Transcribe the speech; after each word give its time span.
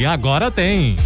E 0.00 0.06
agora 0.06 0.50
tem. 0.50 0.96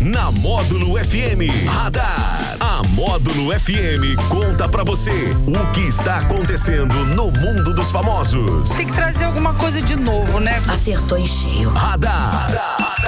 Na 0.00 0.32
Módulo 0.32 0.98
FM 0.98 1.64
Radar. 1.64 2.56
A 2.58 2.82
Módulo 2.88 3.52
FM 3.52 4.18
conta 4.28 4.68
pra 4.68 4.82
você 4.82 5.12
o 5.46 5.72
que 5.72 5.82
está 5.82 6.16
acontecendo 6.16 6.92
no 7.14 7.30
mundo 7.30 7.72
dos 7.72 7.92
famosos. 7.92 8.70
Tem 8.70 8.84
que 8.84 8.92
trazer 8.92 9.26
alguma 9.26 9.54
coisa 9.54 9.80
de 9.80 9.94
novo, 9.94 10.40
né? 10.40 10.60
Acertou 10.66 11.16
em 11.16 11.24
cheio. 11.24 11.70
Radar. 11.70 12.48
Radar. 12.48 13.05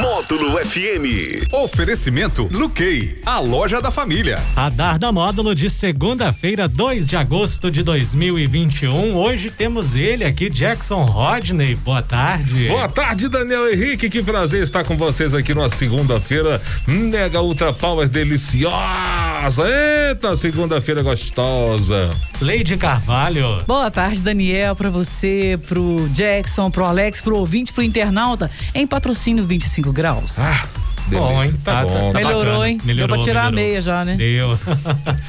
Módulo 0.00 0.58
FM. 0.58 1.52
Oferecimento 1.52 2.48
Luquei, 2.50 3.20
a 3.26 3.38
loja 3.38 3.78
da 3.78 3.90
família. 3.90 4.42
Radar 4.56 4.98
da 4.98 5.12
Módulo 5.12 5.54
de 5.54 5.68
segunda-feira, 5.68 6.66
2 6.66 7.06
de 7.06 7.14
agosto 7.14 7.70
de 7.70 7.82
2021. 7.82 9.14
Hoje 9.14 9.50
temos 9.50 9.94
ele 9.94 10.24
aqui, 10.24 10.48
Jackson 10.48 11.02
Rodney. 11.02 11.74
Boa 11.74 12.02
tarde. 12.02 12.68
Boa 12.68 12.88
tarde, 12.88 13.28
Daniel 13.28 13.70
Henrique. 13.70 14.08
Que 14.08 14.22
prazer 14.22 14.62
estar 14.62 14.82
com 14.82 14.96
vocês 14.96 15.34
aqui 15.34 15.52
numa 15.52 15.68
segunda-feira 15.68 16.58
mega 16.86 17.42
ultra 17.42 17.70
power 17.70 18.08
deliciosa. 18.08 19.01
Eita, 19.42 20.36
segunda-feira 20.36 21.02
gostosa. 21.02 22.10
Leide 22.40 22.76
Carvalho. 22.76 23.60
Boa 23.66 23.90
tarde, 23.90 24.22
Daniel, 24.22 24.76
para 24.76 24.88
você, 24.88 25.58
pro 25.66 26.08
Jackson, 26.10 26.70
pro 26.70 26.84
Alex, 26.84 27.20
pro 27.20 27.36
ouvinte, 27.36 27.72
pro 27.72 27.82
internauta, 27.82 28.48
em 28.72 28.86
patrocínio 28.86 29.44
25 29.44 29.92
graus. 29.92 30.38
Ah, 30.38 30.64
Bom, 31.08 31.42
hein? 31.42 31.52
Tá, 31.64 31.82
bom. 31.84 32.12
tá 32.12 32.18
melhorou, 32.18 32.44
bacana. 32.44 32.68
hein? 32.68 32.78
Melhorou, 32.84 33.08
Deu 33.08 33.16
pra 33.16 33.24
tirar 33.24 33.50
melhorou. 33.52 33.66
a 33.66 33.68
meia 33.70 33.82
já, 33.82 34.04
né? 34.04 34.14
Deu. 34.16 34.58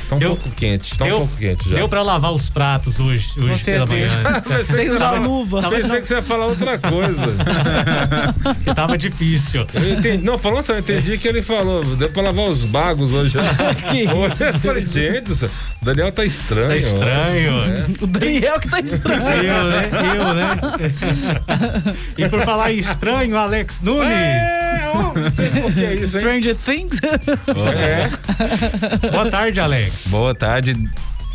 Tá 0.09 0.15
um 0.15 0.19
Deu- 0.19 0.35
pouco 0.35 0.49
quente, 0.55 0.97
tá 0.97 1.05
um 1.05 1.07
deu, 1.07 1.17
pouco 1.19 1.37
quente 1.37 1.69
já. 1.69 1.75
Deu 1.75 1.89
pra 1.89 2.01
lavar 2.03 2.33
os 2.33 2.49
pratos 2.49 2.99
hoje, 2.99 3.27
hoje 3.37 3.63
pela 3.63 3.87
certeza. 3.87 4.15
manhã. 4.15 4.63
Sem 4.63 4.89
usar 4.91 4.99
tava- 5.11 5.17
luva. 5.27 5.69
Pensei 5.69 6.01
que 6.01 6.07
você 6.07 6.13
ia 6.15 6.21
falar 6.21 6.45
outra 6.47 6.77
coisa. 6.77 7.33
Tava 8.75 8.97
difícil. 8.97 9.65
Eu 9.73 9.93
entendi, 9.93 10.23
não, 10.23 10.37
falando 10.37 10.59
assim, 10.59 10.73
eu 10.73 10.79
entendi 10.79 11.17
que 11.17 11.27
ele 11.27 11.41
falou, 11.41 11.83
deu 11.83 12.09
pra 12.09 12.21
lavar 12.23 12.45
os 12.49 12.63
bagos 12.65 13.13
hoje. 13.13 13.37
Que 13.89 14.05
Você 14.07 14.49
eu 14.49 14.59
falei, 14.59 14.85
gente, 14.85 15.31
o 15.45 15.85
Daniel 15.85 16.11
tá 16.11 16.25
estranho. 16.25 16.67
Tá 16.69 16.75
estranho. 16.77 17.85
O 18.01 18.07
Daniel 18.07 18.59
que 18.59 18.69
tá 18.69 18.79
estranho. 18.79 19.23
Eu, 19.43 19.63
né? 19.65 19.89
Eu, 20.17 20.33
né? 20.33 21.95
e 22.17 22.29
por 22.29 22.43
falar 22.43 22.71
em 22.73 22.77
estranho, 22.77 23.37
Alex 23.37 23.81
Nunes. 23.81 24.11
É, 24.13 24.91
ó, 24.93 25.13
não 25.61 25.62
sei 25.71 25.71
o 25.71 25.73
que 25.73 25.85
é 25.85 25.93
isso, 25.95 26.17
hein? 26.17 26.21
Stranger 26.21 26.55
Things? 26.55 26.99
É. 27.77 28.09
Boa 29.11 29.29
tarde, 29.29 29.59
Alex. 29.59 30.07
Boa 30.07 30.35
tarde, 30.35 30.75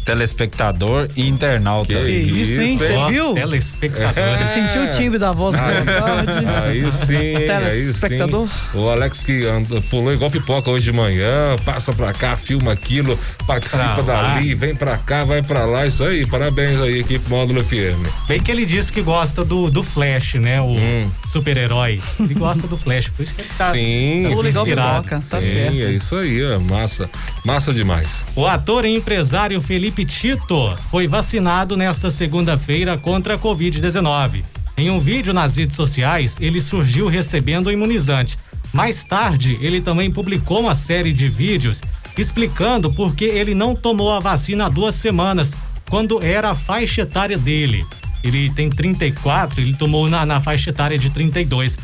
telespectador 0.09 1.09
e 1.17 1.27
internauta. 1.29 1.93
Que 1.95 2.03
Que 2.05 2.11
isso, 2.41 2.61
hein? 2.61 2.79
Você 2.79 3.11
viu? 3.11 3.35
Telespectador. 3.35 4.37
Você 4.37 4.45
sentiu 4.45 4.85
o 4.85 4.91
timbre 4.91 5.19
da 5.19 5.33
voz 5.33 5.55
do 5.55 5.59
tarde? 5.61 6.31
Aí 6.67 6.91
sim, 6.91 7.07
aí 7.17 7.37
sim. 7.41 7.47
Telespectador. 7.47 8.49
O 8.75 8.89
Alex 8.89 9.19
que 9.21 9.45
anda, 9.45 9.81
pulou 9.83 10.13
igual 10.13 10.31
pipoca 10.31 10.71
hoje 10.71 10.85
de 10.87 10.93
manhã, 10.93 11.57
passa 11.65 11.93
pra 11.93 12.13
cá, 12.13 12.37
filma 12.37 12.73
aquilo, 12.73 13.19
participa 13.47 14.03
Pra 14.03 14.15
lá. 14.23 14.35
dali, 14.35 14.55
vem 14.55 14.75
pra 14.75 14.97
cá, 14.97 15.25
vai 15.25 15.43
pra 15.43 15.65
lá, 15.67 15.87
isso 15.87 16.03
aí, 16.05 16.27
parabéns 16.27 16.81
aí, 16.81 17.01
equipe 17.01 17.29
Módulo 17.29 17.63
FM. 17.63 18.07
Bem 18.27 18.41
que 18.41 18.51
ele 18.51 18.65
disse 18.65 18.91
que 18.93 19.03
gosta 19.03 19.45
do, 19.45 19.71
do 19.71 19.83
Flash, 19.83 20.35
né? 20.35 20.61
O 20.61 20.69
Hum. 20.79 21.11
super-herói. 21.29 22.01
Ele 22.21 22.35
gosta 22.35 22.67
do 22.67 22.77
Flash, 22.79 23.09
por 23.09 23.23
isso 23.25 23.35
que 23.35 23.41
ele 23.43 23.49
tá. 23.59 23.73
Sim, 23.73 24.23
tá 24.29 24.35
Pula 24.35 24.49
igual 24.49 24.65
pipoca, 24.65 25.23
tá 25.29 25.41
sim, 25.41 25.51
certo. 25.51 25.77
é 25.83 25.91
isso 25.93 26.17
aí, 26.17 26.43
é 26.43 26.59
massa, 26.59 27.11
massa 27.45 27.73
demais. 27.75 28.27
O 28.35 28.47
ator 28.47 28.85
e 28.85 28.95
empresário 28.95 29.61
Felipe 29.61 29.98
Tito 30.05 30.77
foi 30.91 31.07
vacinado 31.07 31.77
nesta 31.77 32.11
segunda-feira 32.11 32.97
contra 32.97 33.35
a 33.35 33.39
Covid-19. 33.39 34.45
Em 34.77 34.91
um 34.91 35.01
vídeo 35.01 35.35
nas 35.35 35.57
redes 35.57 35.77
sociais, 35.77 36.39
ele 36.41 36.61
surgiu 36.61 37.09
recebendo 37.09 37.67
o 37.67 37.73
imunizante. 37.73 38.39
Mais 38.73 39.05
tarde, 39.05 39.59
ele 39.61 39.81
também 39.81 40.11
publicou 40.11 40.61
uma 40.61 40.75
série 40.75 41.13
de 41.13 41.29
vídeos 41.29 41.83
explicando 42.17 42.93
por 42.93 43.15
que 43.15 43.25
ele 43.25 43.55
não 43.55 43.75
tomou 43.75 44.13
a 44.13 44.21
vacina 44.21 44.67
há 44.67 44.69
duas 44.69 44.95
semanas, 44.95 45.55
quando 45.89 46.23
era 46.23 46.51
a 46.51 46.55
faixa 46.55 47.03
etária 47.03 47.39
dele. 47.39 47.85
Ele 48.23 48.51
tem 48.51 48.69
34, 48.69 49.61
ele 49.61 49.75
tomou 49.75 50.09
na, 50.09 50.27
na 50.27 50.41
faixa 50.41 50.71
etária 50.71 50.99
de 50.99 51.11
32. 51.11 51.79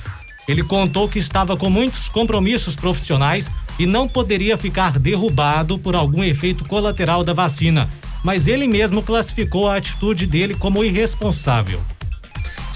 Ele 0.46 0.62
contou 0.62 1.08
que 1.08 1.18
estava 1.18 1.56
com 1.56 1.70
muitos 1.70 2.08
compromissos 2.08 2.76
profissionais 2.76 3.50
e 3.78 3.86
não 3.86 4.06
poderia 4.06 4.58
ficar 4.58 4.98
derrubado 4.98 5.78
por 5.78 5.94
algum 5.94 6.22
efeito 6.22 6.64
colateral 6.64 7.24
da 7.24 7.32
vacina, 7.32 7.88
mas 8.24 8.48
ele 8.48 8.66
mesmo 8.66 9.02
classificou 9.02 9.68
a 9.68 9.76
atitude 9.76 10.26
dele 10.26 10.54
como 10.54 10.82
irresponsável. 10.82 11.80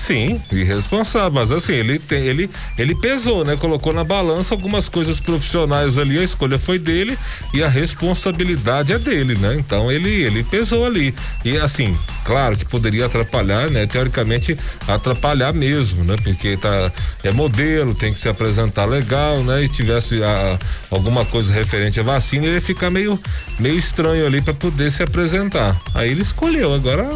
Sim, 0.08 0.40
irresponsável, 0.50 1.30
mas 1.32 1.52
assim, 1.52 1.74
ele 1.74 1.98
tem, 1.98 2.22
ele, 2.22 2.48
ele 2.78 2.94
pesou, 2.94 3.44
né? 3.44 3.58
Colocou 3.58 3.92
na 3.92 4.02
balança 4.02 4.54
algumas 4.54 4.88
coisas 4.88 5.20
profissionais 5.20 5.98
ali, 5.98 6.18
a 6.18 6.22
escolha 6.22 6.58
foi 6.58 6.78
dele 6.78 7.14
e 7.52 7.62
a 7.62 7.68
responsabilidade 7.68 8.90
é 8.90 8.98
dele, 8.98 9.36
né? 9.38 9.54
Então 9.58 9.92
ele, 9.92 10.08
ele 10.08 10.42
pesou 10.44 10.86
ali. 10.86 11.14
E 11.44 11.58
assim, 11.58 11.94
claro 12.24 12.56
que 12.56 12.64
poderia 12.64 13.04
atrapalhar, 13.04 13.68
né? 13.68 13.84
Teoricamente, 13.86 14.56
atrapalhar 14.86 15.52
mesmo, 15.52 16.02
né? 16.04 16.16
Porque 16.24 16.56
tá, 16.56 16.90
é 17.22 17.30
modelo, 17.30 17.94
tem 17.94 18.10
que 18.10 18.18
se 18.18 18.30
apresentar 18.30 18.86
legal, 18.86 19.42
né? 19.44 19.62
E 19.64 19.68
tivesse 19.68 20.22
a- 20.22 20.58
alguma 20.90 21.22
coisa 21.26 21.52
referente 21.52 22.00
à 22.00 22.02
vacina, 22.02 22.46
ele 22.46 22.54
ia 22.54 22.62
ficar 22.62 22.88
meio, 22.88 23.20
meio 23.58 23.78
estranho 23.78 24.26
ali 24.26 24.40
para 24.40 24.54
poder 24.54 24.90
se 24.90 25.02
apresentar. 25.02 25.78
Aí 25.92 26.10
ele 26.12 26.22
escolheu, 26.22 26.72
agora 26.72 27.06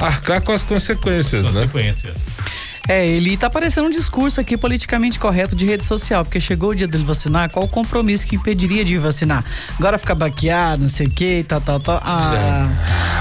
arcar 0.00 0.40
com 0.40 0.52
as 0.52 0.62
consequências, 0.62 1.44
né? 1.44 1.62
Consequências. 1.62 2.26
É, 2.88 3.06
ele 3.06 3.36
tá 3.36 3.48
parecendo 3.48 3.86
um 3.86 3.90
discurso 3.90 4.40
aqui 4.40 4.56
politicamente 4.56 5.18
correto 5.18 5.54
de 5.54 5.64
rede 5.64 5.84
social, 5.84 6.24
porque 6.24 6.40
chegou 6.40 6.70
o 6.70 6.74
dia 6.74 6.88
dele 6.88 7.04
vacinar, 7.04 7.50
qual 7.50 7.64
o 7.64 7.68
compromisso 7.68 8.26
que 8.26 8.36
impediria 8.36 8.84
de 8.84 8.96
vacinar? 8.98 9.44
Agora 9.78 9.96
ficar 9.98 10.14
baqueado, 10.14 10.82
não 10.82 10.88
sei 10.88 11.06
o 11.06 11.10
que, 11.10 11.44
tal, 11.46 11.60
tal, 11.60 11.78
tal. 11.78 12.00
Ah, 12.04 12.68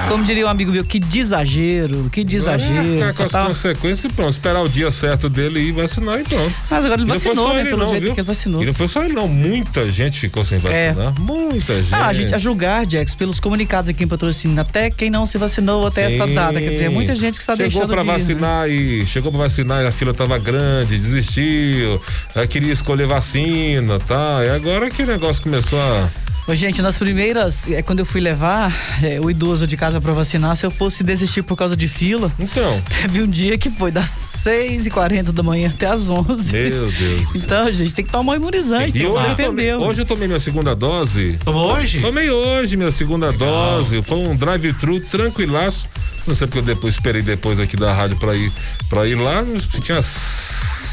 como 0.07 0.23
diria 0.23 0.45
um 0.45 0.49
amigo 0.49 0.71
meu, 0.71 0.83
que 0.83 0.99
exagero, 1.15 2.09
que 2.09 2.21
exagero. 2.21 3.03
É, 3.03 3.13
com 3.13 3.23
as 3.23 3.31
tá- 3.31 3.45
consequências 3.45 4.11
e 4.11 4.15
pronto. 4.15 4.31
Esperar 4.31 4.61
o 4.63 4.69
dia 4.69 4.89
certo 4.91 5.29
dele 5.29 5.59
e 5.59 5.71
vacinar 5.71 6.19
e 6.19 6.23
pronto. 6.23 6.53
Mas 6.69 6.85
agora 6.85 7.01
ele 7.01 7.09
vacinou, 7.09 7.53
né? 7.53 7.59
ele 7.61 7.69
Pelo 7.69 7.83
não, 7.83 7.89
jeito 7.89 8.03
viu? 8.03 8.13
que 8.13 8.19
ele 8.21 8.27
vacinou. 8.27 8.63
E 8.63 8.65
não 8.65 8.73
foi 8.73 8.87
só 8.87 9.03
ele 9.03 9.13
não, 9.13 9.27
muita 9.27 9.91
gente 9.91 10.19
ficou 10.19 10.43
sem 10.43 10.57
vacinar. 10.57 11.13
Muita 11.19 11.75
gente. 11.75 11.93
Ah, 11.93 12.07
a 12.07 12.13
gente, 12.13 12.33
a 12.33 12.37
julgar, 12.37 12.87
Jax, 12.89 13.13
pelos 13.13 13.39
comunicados 13.39 13.89
aqui 13.89 14.03
em 14.03 14.07
patrocínio, 14.07 14.59
até 14.59 14.89
quem 14.89 15.09
não 15.09 15.25
se 15.25 15.37
vacinou 15.37 15.85
até 15.85 16.03
essa 16.05 16.27
Sim. 16.27 16.33
data. 16.33 16.59
Quer 16.59 16.71
dizer, 16.71 16.89
muita 16.89 17.13
gente 17.13 17.35
que 17.35 17.41
está 17.41 17.55
chegou 17.55 17.69
deixando 17.69 17.91
pra 17.91 18.03
de 18.03 18.07
ir, 18.09 18.11
né? 18.11 18.17
vacinar 18.17 18.69
e 18.69 19.05
chegou 19.05 19.31
pra 19.31 19.39
vacinar 19.41 19.48
e 19.57 19.87
a 19.87 19.91
fila 19.91 20.13
tava 20.13 20.37
grande, 20.37 20.97
desistiu, 20.97 22.01
aí 22.35 22.47
queria 22.47 22.73
escolher 22.73 23.07
vacina, 23.07 23.99
tá? 23.99 24.43
E 24.45 24.49
agora 24.49 24.89
que 24.89 25.03
o 25.03 25.07
negócio 25.07 25.41
começou 25.41 25.79
a 25.79 26.09
Ô, 26.49 26.55
gente, 26.55 26.81
nas 26.81 26.97
primeiras, 26.97 27.69
é, 27.69 27.83
quando 27.83 27.99
eu 27.99 28.05
fui 28.07 28.19
levar 28.19 28.75
é, 29.03 29.19
o 29.23 29.29
idoso 29.29 29.67
de 29.67 29.77
casa 29.77 30.01
pra 30.01 30.13
vacinar, 30.13 30.57
se 30.57 30.65
eu 30.65 30.71
fosse 30.71 31.03
desistir 31.03 31.43
por 31.43 31.55
causa 31.55 31.77
de 31.77 31.87
fila, 31.87 32.31
Então, 32.39 32.81
teve 32.89 33.21
um 33.21 33.27
dia 33.27 33.55
que 33.55 33.69
foi 33.69 33.91
das 33.91 34.09
6h40 34.43 35.31
da 35.31 35.43
manhã 35.43 35.69
até 35.73 35.87
as 35.87 36.09
11 36.09 36.51
meu 36.51 36.91
Deus. 36.91 37.35
Então, 37.35 37.71
gente, 37.73 37.93
tem 37.93 38.05
que 38.05 38.11
tomar 38.11 38.33
um 38.33 38.35
imunizante, 38.35 38.89
E 38.89 38.91
tem 38.93 39.01
que 39.01 39.07
hoje 39.07 39.25
se 39.25 39.29
eu, 39.31 39.35
tomei, 39.47 39.65
defender. 39.65 39.75
hoje 39.75 40.01
eu 40.01 40.05
tomei 40.05 40.27
minha 40.27 40.39
segunda 40.39 40.75
dose. 40.75 41.37
Tomou 41.43 41.73
hoje? 41.73 41.99
Tomei 41.99 42.29
hoje 42.29 42.77
minha 42.77 42.91
segunda 42.91 43.31
dose. 43.31 44.01
Foi 44.01 44.17
um 44.17 44.35
drive-thru 44.35 44.99
tranquilaço. 45.01 45.87
Não 46.27 46.35
sei 46.35 46.47
porque 46.47 46.59
eu 46.59 46.63
depois 46.63 46.93
esperei 46.93 47.21
depois 47.21 47.59
aqui 47.59 47.75
da 47.75 47.93
rádio 47.93 48.17
pra 48.17 48.35
ir, 48.35 48.51
pra 48.89 49.05
ir 49.07 49.15
lá. 49.15 49.43
Tinha 49.81 49.99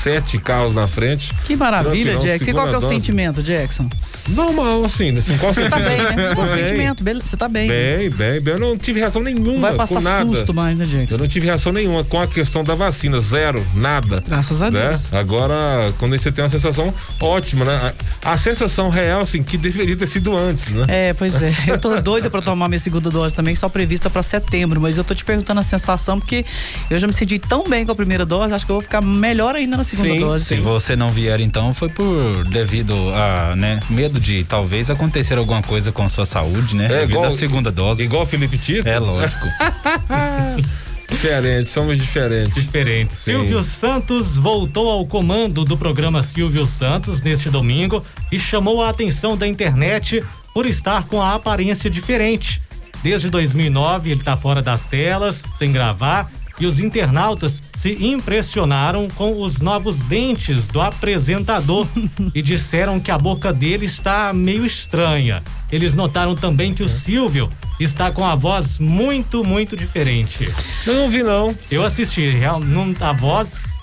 sete 0.07 0.39
carros 0.39 0.73
na 0.73 0.87
frente. 0.87 1.35
Que 1.45 1.57
maravilha, 1.57 2.17
Jackson. 2.17 2.51
E 2.51 2.55
qual 2.55 2.65
que 2.69 2.75
é 2.75 2.77
o 2.77 2.81
dose. 2.81 2.95
sentimento, 2.95 3.43
Jackson? 3.43 3.89
Normal, 4.29 4.85
assim, 4.85 5.11
assim 5.19 5.37
qual 5.37 5.53
Você 5.53 5.69
tá 5.69 5.81
bem, 5.81 5.99
né? 6.01 6.35
Sentimento? 6.55 7.05
Você 7.25 7.37
tá 7.37 7.49
bem. 7.49 7.67
Bem, 7.67 8.11
bem, 8.11 8.41
bem. 8.41 8.55
Eu 8.55 8.61
não 8.61 8.79
tive 8.79 9.01
reação 9.01 9.21
nenhuma 9.21 9.63
vai 9.63 9.71
com 9.73 9.77
passar 9.79 10.01
nada. 10.01 10.25
susto 10.25 10.55
mais, 10.55 10.79
né, 10.79 10.85
Eu 10.85 10.89
Jackson? 10.89 11.17
não 11.17 11.27
tive 11.27 11.47
reação 11.47 11.73
nenhuma 11.73 12.05
com 12.05 12.21
a 12.21 12.27
questão 12.29 12.63
da 12.63 12.77
vacina, 12.77 13.19
zero, 13.19 13.67
nada. 13.75 14.23
Graças 14.25 14.63
a 14.63 14.71
né? 14.71 14.91
Deus. 14.91 15.13
Agora, 15.13 15.93
quando 15.99 16.17
você 16.17 16.31
tem 16.31 16.45
uma 16.45 16.49
sensação 16.49 16.95
ótima, 17.21 17.65
né? 17.65 17.93
A, 18.25 18.33
a 18.33 18.37
sensação 18.37 18.89
real, 18.89 19.23
assim, 19.23 19.43
que 19.43 19.59
deveria 19.59 19.97
ter 19.97 20.07
sido 20.07 20.37
antes, 20.37 20.69
né? 20.69 20.85
É, 20.87 21.15
pois 21.15 21.43
é. 21.43 21.53
Eu 21.67 21.81
tô 21.81 22.01
doida 22.01 22.31
pra 22.31 22.41
tomar 22.41 22.69
minha 22.69 22.79
segunda 22.79 23.11
dose 23.11 23.35
também, 23.35 23.57
só 23.57 23.69
prevista 23.69 24.09
pra 24.09 24.23
setembro, 24.23 24.81
mas 24.81 24.97
eu 24.97 25.03
tô 25.03 25.17
te 25.17 25.25
perguntando 25.25 25.59
a 25.59 25.65
sensação 25.65 26.21
porque 26.21 26.45
eu 26.89 26.97
já 26.97 27.09
me 27.09 27.13
senti 27.13 27.41
tão 27.41 27.65
bem 27.65 27.85
com 27.85 27.91
a 27.91 27.97
primeira 27.97 28.25
dose, 28.25 28.55
acho 28.55 28.65
que 28.65 28.71
eu 28.71 28.77
vou 28.77 28.83
ficar 28.83 29.03
melhor 29.03 29.57
ainda 29.57 29.77
na 29.77 29.83
segunda 29.83 29.96
Sim, 30.03 30.17
dose. 30.17 30.45
Se 30.45 30.57
você 30.57 30.95
não 30.97 31.09
vier, 31.11 31.41
então, 31.41 31.73
foi 31.75 31.89
por 31.89 32.45
devido 32.45 32.95
a, 33.15 33.55
né, 33.57 33.81
medo 33.91 34.19
de 34.21 34.45
talvez 34.45 34.91
acontecer 34.91 35.39
alguma 35.39 35.63
coisa 35.63 35.91
com 35.93 36.09
sua 36.09 36.25
saúde, 36.25 36.75
né? 36.77 36.87
É, 36.87 36.89
devido 36.89 37.11
igual- 37.11 37.27
à 37.27 37.31
segunda 37.37 37.71
dose. 37.73 38.03
Igual 38.05 38.23
o 38.23 38.27
Felipe 38.27 38.57
Tito? 38.59 38.89
É 38.89 38.99
lógico. 38.99 39.47
Diferente, 41.09 41.71
somos 41.71 41.97
diferentes. 41.97 42.65
Diferente. 42.65 43.15
Silvio 43.15 43.63
Santos 43.63 44.37
voltou 44.37 44.91
ao 44.91 45.07
comando 45.07 45.65
do 45.65 45.77
programa 45.77 46.21
Silvio 46.21 46.67
Santos 46.67 47.23
neste 47.23 47.49
domingo 47.49 48.05
e 48.31 48.39
chamou 48.39 48.83
a 48.83 48.91
atenção 48.91 49.37
da 49.37 49.47
internet 49.47 50.23
por 50.53 50.67
estar 50.67 51.05
com 51.05 51.23
a 51.23 51.35
aparência 51.35 51.89
diferente. 51.89 52.61
Desde 53.03 53.31
2009 53.31 54.11
ele 54.11 54.21
está 54.21 54.37
fora 54.37 54.61
das 54.61 54.87
telas, 54.87 55.45
sem 55.55 55.71
gravar, 55.71 56.29
e 56.59 56.67
os 56.67 56.79
internautas 56.79 57.61
se 57.75 57.93
impressionaram 58.05 59.09
com 59.09 59.41
os 59.41 59.61
novos 59.61 60.01
dentes 60.01 60.69
do 60.69 60.81
apresentador 60.81 61.87
e 62.35 62.43
disseram 62.43 62.99
que 62.99 63.11
a 63.11 63.19
boca 63.19 63.53
dele 63.53 63.87
está 63.87 64.33
meio 64.33 64.65
estranha. 64.65 65.43
Eles 65.71 65.95
notaram 65.95 66.35
também 66.35 66.73
que 66.73 66.83
o 66.83 66.89
Silvio 66.89 67.51
está 67.79 68.11
com 68.11 68.25
a 68.25 68.35
voz 68.35 68.79
muito, 68.79 69.45
muito 69.45 69.77
diferente. 69.77 70.51
Eu 70.87 70.95
não 70.95 71.11
vi, 71.11 71.23
não. 71.23 71.55
Eu 71.71 71.85
assisti, 71.85 72.29
real, 72.29 72.61
não, 72.61 72.95
a 73.01 73.13
voz 73.13 73.77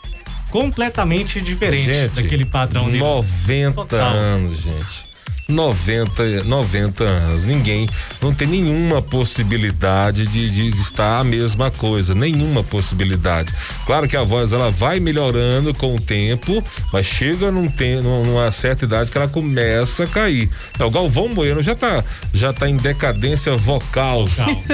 completamente 0.49 1.41
diferente 1.41 1.85
Gente, 1.85 2.15
daquele 2.15 2.45
padrão 2.45 2.85
dele. 2.85 2.99
90 2.99 3.73
Total. 3.73 4.13
anos, 4.13 4.61
gente. 4.61 5.12
90, 5.53 6.43
90 6.43 7.03
anos. 7.03 7.45
Ninguém, 7.45 7.87
não 8.21 8.33
tem 8.33 8.47
nenhuma 8.47 9.01
possibilidade 9.01 10.27
de, 10.27 10.49
de 10.49 10.67
estar 10.69 11.19
a 11.19 11.23
mesma 11.23 11.71
coisa, 11.71 12.13
nenhuma 12.13 12.63
possibilidade. 12.63 13.53
Claro 13.85 14.07
que 14.07 14.17
a 14.17 14.23
voz 14.23 14.51
ela 14.51 14.69
vai 14.69 14.99
melhorando 14.99 15.73
com 15.73 15.95
o 15.95 15.99
tempo, 15.99 16.63
mas 16.91 17.05
chega 17.05 17.51
num 17.51 17.69
tem, 17.69 18.01
numa 18.01 18.51
certa 18.51 18.85
idade 18.85 19.11
que 19.11 19.17
ela 19.17 19.27
começa 19.27 20.03
a 20.03 20.07
cair. 20.07 20.49
É, 20.79 20.83
o 20.83 20.91
Galvão 20.91 21.33
Bueno 21.33 21.61
já 21.61 21.75
tá, 21.75 22.03
já 22.33 22.51
tá 22.51 22.67
em 22.67 22.77
decadência 22.77 23.55
vocal, 23.55 24.25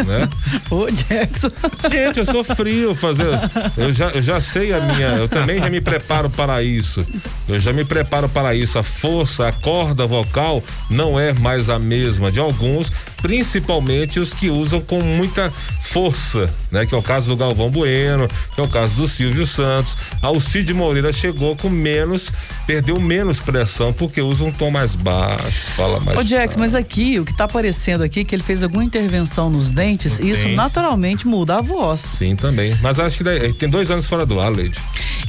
né? 0.05 0.29
Ô, 0.69 0.89
Jackson. 0.89 1.51
Gente, 1.91 2.19
eu 2.19 2.25
sou 2.25 2.43
frio 2.43 2.95
fazer. 2.95 3.27
Eu 3.77 3.91
já, 3.91 4.09
eu 4.09 4.21
já 4.21 4.39
sei 4.39 4.73
a 4.73 4.79
minha. 4.79 5.07
Eu 5.09 5.27
também 5.27 5.59
já 5.59 5.69
me 5.69 5.81
preparo 5.81 6.29
para 6.29 6.63
isso. 6.63 7.05
Eu 7.47 7.59
já 7.59 7.73
me 7.73 7.83
preparo 7.83 8.29
para 8.29 8.55
isso. 8.55 8.79
A 8.79 8.83
força, 8.83 9.47
a 9.47 9.51
corda 9.51 10.05
vocal 10.05 10.63
não 10.89 11.19
é 11.19 11.33
mais 11.33 11.69
a 11.69 11.77
mesma 11.79 12.31
de 12.31 12.39
alguns, 12.39 12.91
principalmente 13.21 14.19
os 14.19 14.33
que 14.33 14.49
usam 14.49 14.81
com 14.81 14.99
muita 15.01 15.51
força, 15.81 16.49
né? 16.71 16.85
Que 16.85 16.93
é 16.93 16.97
o 16.97 17.01
caso 17.01 17.27
do 17.27 17.37
Galvão 17.37 17.69
Bueno, 17.71 18.27
que 18.53 18.59
é 18.59 18.63
o 18.63 18.67
caso 18.67 18.95
do 18.95 19.07
Silvio 19.07 19.45
Santos. 19.47 19.95
A 20.21 20.29
o 20.29 20.39
Cid 20.41 20.73
Moreira 20.73 21.13
chegou 21.13 21.55
com 21.55 21.69
menos, 21.69 22.29
perdeu 22.67 22.99
menos 22.99 23.39
pressão 23.39 23.93
porque 23.93 24.21
usa 24.21 24.43
um 24.43 24.51
tom 24.51 24.69
mais 24.71 24.95
baixo, 24.95 25.65
fala 25.75 25.99
mais. 25.99 26.17
Ô, 26.17 26.23
Jax, 26.23 26.55
mas 26.57 26.75
aqui, 26.75 27.19
o 27.19 27.25
que 27.25 27.35
tá 27.35 27.45
aparecendo 27.45 28.03
aqui, 28.03 28.19
é 28.21 28.23
que 28.25 28.35
ele 28.35 28.43
fez 28.43 28.61
alguma 28.63 28.83
intervenção 28.83 29.49
nos 29.49 29.71
dentes, 29.71 30.19
e 30.19 30.31
isso 30.31 30.47
naturalmente 30.49 31.27
muda 31.27 31.57
a 31.57 31.61
voz. 31.61 31.99
Sim, 32.01 32.35
também. 32.35 32.77
Mas 32.81 32.99
acho 32.99 33.17
que 33.17 33.23
daí- 33.23 33.53
tem 33.53 33.69
dois 33.69 33.89
anos 33.89 34.05
fora 34.05 34.25
do 34.25 34.39
ar, 34.39 34.49
Leide. 34.51 34.77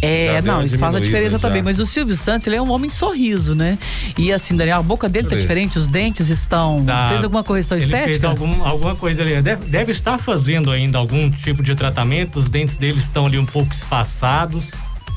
É, 0.02 0.40
Já 0.40 0.42
não, 0.42 0.64
isso 0.64 0.78
faz 0.78 0.94
a 0.94 1.00
diferença 1.00 1.32
já. 1.32 1.38
também. 1.38 1.62
Mas 1.62 1.78
o 1.78 1.84
Silvio 1.84 2.16
Santos, 2.16 2.46
ele 2.46 2.56
é 2.56 2.62
um 2.62 2.70
homem 2.70 2.88
de 2.88 2.94
sorriso, 2.94 3.54
né? 3.54 3.78
E 4.16 4.32
assim, 4.32 4.56
Daniel, 4.56 4.78
a 4.78 4.82
boca 4.82 5.08
dele 5.08 5.19
tá 5.24 5.30
Cadê? 5.30 5.42
diferente, 5.42 5.78
os 5.78 5.86
dentes 5.86 6.28
estão. 6.28 6.84
Tá. 6.84 7.08
Fez 7.10 7.24
alguma 7.24 7.42
correção 7.44 7.76
Ele 7.76 7.84
estética? 7.84 8.10
fez 8.10 8.24
algum, 8.24 8.64
alguma 8.64 8.94
coisa 8.96 9.22
ali. 9.22 9.40
Deve, 9.42 9.64
deve 9.66 9.92
estar 9.92 10.18
fazendo 10.18 10.70
ainda 10.70 10.98
algum 10.98 11.30
tipo 11.30 11.62
de 11.62 11.74
tratamento. 11.74 12.38
Os 12.38 12.48
dentes 12.48 12.76
dele 12.76 12.98
estão 12.98 13.26
ali 13.26 13.38
um 13.38 13.46
pouco 13.46 13.72
espaçados. 13.72 14.72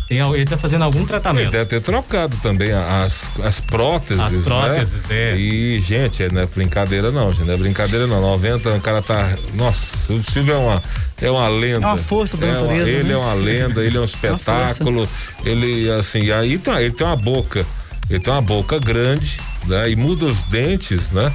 Tem, 0.10 0.20
ele 0.20 0.44
está 0.44 0.58
fazendo 0.58 0.84
algum 0.84 1.00
Ele 1.00 1.08
tratamento. 1.08 1.50
deve 1.52 1.66
ter 1.66 1.82
trocado 1.82 2.36
também 2.44 2.74
as, 2.74 3.32
as 3.42 3.62
próteses. 3.62 4.22
As 4.22 4.44
próteses, 4.46 5.08
né? 5.08 5.16
é. 5.32 5.38
E, 5.38 5.80
gente, 5.80 6.28
não 6.32 6.42
é 6.42 6.46
brincadeira 6.46 7.10
não, 7.10 7.32
gente. 7.32 7.46
Não 7.48 7.54
é 7.54 7.58
brincadeira 7.58 8.06
não. 8.06 8.20
90, 8.22 8.70
o 8.76 8.82
cara 8.82 9.02
tá. 9.02 9.34
Nossa, 9.54 10.12
o 10.12 10.22
Silvio 10.22 10.54
é 10.54 10.58
uma, 10.58 10.84
é 11.22 11.32
uma 11.32 11.48
lenda. 11.48 11.86
É 11.86 11.90
uma 11.90 11.98
força 11.98 12.36
da 12.36 12.48
É 12.48 12.52
uma- 12.52 12.62
natureza, 12.64 12.90
Ele 12.92 13.04
né? 13.06 13.14
é 13.14 13.18
uma 13.18 13.34
lenda, 13.34 13.82
ele 13.84 13.98
é 13.98 14.00
um 14.00 14.04
espetáculo. 14.06 15.08
ele, 15.46 15.90
assim, 15.92 16.30
aí 16.32 16.58
tá, 16.58 16.82
ele 16.82 16.94
tem 16.94 17.08
uma 17.08 17.16
boca. 17.16 17.66
Ele 18.10 18.20
tem 18.20 18.34
uma 18.34 18.42
boca 18.42 18.78
grande, 18.80 19.38
né? 19.68 19.90
E 19.90 19.96
muda 19.96 20.26
os 20.26 20.42
dentes, 20.44 21.12
né? 21.12 21.32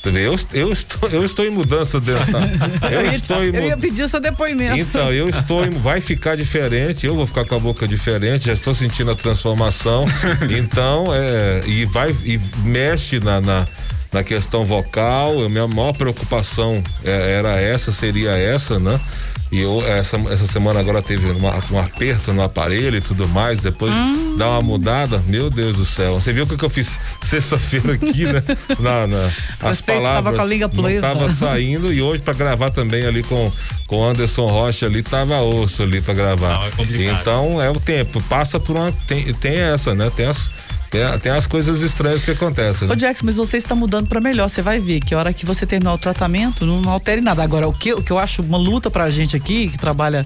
Você 0.00 0.10
vê, 0.12 0.28
eu, 0.28 0.36
eu, 0.52 0.72
estou, 0.72 1.08
eu 1.10 1.24
estou 1.24 1.44
em 1.44 1.50
mudança 1.50 1.98
dental. 2.00 2.40
Eu, 2.88 3.00
Eu 3.00 3.06
ia, 3.06 3.16
estou 3.16 3.42
em 3.44 3.54
eu 3.54 3.64
ia 3.64 3.76
pedir 3.76 4.04
o 4.04 4.08
seu 4.08 4.20
depoimento. 4.20 4.76
então, 4.78 5.12
eu 5.12 5.28
estou, 5.28 5.64
em- 5.66 5.70
vai 5.70 6.00
ficar 6.00 6.36
diferente, 6.36 7.04
eu 7.04 7.16
vou 7.16 7.26
ficar 7.26 7.44
com 7.44 7.56
a 7.56 7.58
boca 7.58 7.86
diferente, 7.88 8.46
já 8.46 8.52
estou 8.52 8.72
sentindo 8.72 9.10
a 9.10 9.16
transformação. 9.16 10.06
Então, 10.56 11.06
é, 11.12 11.60
e 11.66 11.84
vai, 11.84 12.14
e 12.24 12.40
mexe 12.62 13.18
na, 13.18 13.40
na, 13.40 13.66
na 14.12 14.22
questão 14.24 14.64
vocal, 14.64 15.44
a 15.44 15.48
minha 15.48 15.66
maior 15.68 15.92
preocupação 15.92 16.82
é, 17.04 17.32
era 17.38 17.60
essa, 17.60 17.92
seria 17.92 18.30
essa, 18.30 18.78
né? 18.78 18.98
E 19.50 19.60
eu, 19.60 19.82
essa, 19.86 20.18
essa 20.30 20.46
semana 20.46 20.78
agora 20.78 21.00
teve 21.00 21.30
uma- 21.30 21.58
um 21.72 21.78
aperto 21.78 22.34
no 22.34 22.42
aparelho 22.42 22.98
e 22.98 23.00
tudo 23.00 23.26
mais, 23.28 23.60
depois 23.60 23.94
dá 24.36 24.46
uma 24.50 24.60
mudada, 24.60 25.22
meu 25.26 25.48
Deus 25.48 25.76
do 25.78 25.86
céu. 25.86 26.20
Você 26.20 26.34
viu 26.34 26.44
o 26.44 26.46
que, 26.46 26.54
que 26.56 26.64
eu 26.66 26.68
fiz 26.68 26.98
sexta-feira 27.22 27.94
aqui, 27.94 28.24
né? 28.24 28.42
Na, 28.78 29.06
na- 29.06 29.30
as 29.62 29.78
Você 29.78 29.82
tava 29.84 30.32
palavras. 30.32 30.36
com 30.36 30.42
a 30.42 30.68
não 30.68 30.68
presa. 30.84 31.00
tava 31.00 31.28
saindo 31.30 31.90
e 31.90 32.02
hoje 32.02 32.20
pra 32.22 32.34
gravar 32.34 32.70
também 32.70 33.06
ali 33.06 33.22
com 33.22 33.50
com 33.86 34.04
Anderson 34.04 34.46
Rocha 34.48 34.84
ali 34.84 35.02
tava 35.02 35.40
osso 35.40 35.82
ali 35.82 36.02
pra 36.02 36.12
gravar. 36.12 36.48
Não, 36.48 36.64
é 36.64 37.10
então 37.10 37.62
é 37.62 37.70
o 37.70 37.80
tempo, 37.80 38.22
passa 38.24 38.60
por 38.60 38.76
uma 38.76 38.92
tem, 39.06 39.32
tem 39.32 39.56
essa, 39.58 39.94
né? 39.94 40.10
Tem 40.14 40.26
as 40.26 40.50
tem, 40.90 41.18
tem 41.18 41.32
as 41.32 41.46
coisas 41.46 41.80
estranhas 41.80 42.24
que 42.24 42.30
acontecem. 42.30 42.88
Né? 42.88 42.94
Ô, 42.94 42.96
Jackson, 42.96 43.26
mas 43.26 43.36
você 43.36 43.56
está 43.56 43.74
mudando 43.74 44.06
pra 44.06 44.20
melhor. 44.20 44.48
Você 44.48 44.62
vai 44.62 44.78
ver 44.78 45.00
que 45.00 45.14
a 45.14 45.18
hora 45.18 45.32
que 45.32 45.44
você 45.44 45.66
terminar 45.66 45.92
o 45.92 45.98
tratamento, 45.98 46.64
não, 46.64 46.80
não 46.80 46.90
altere 46.90 47.20
nada. 47.20 47.42
Agora, 47.42 47.68
o 47.68 47.72
que, 47.72 47.92
o 47.92 48.02
que 48.02 48.10
eu 48.10 48.18
acho 48.18 48.42
uma 48.42 48.58
luta 48.58 48.90
pra 48.90 49.10
gente 49.10 49.36
aqui, 49.36 49.68
que 49.68 49.78
trabalha 49.78 50.24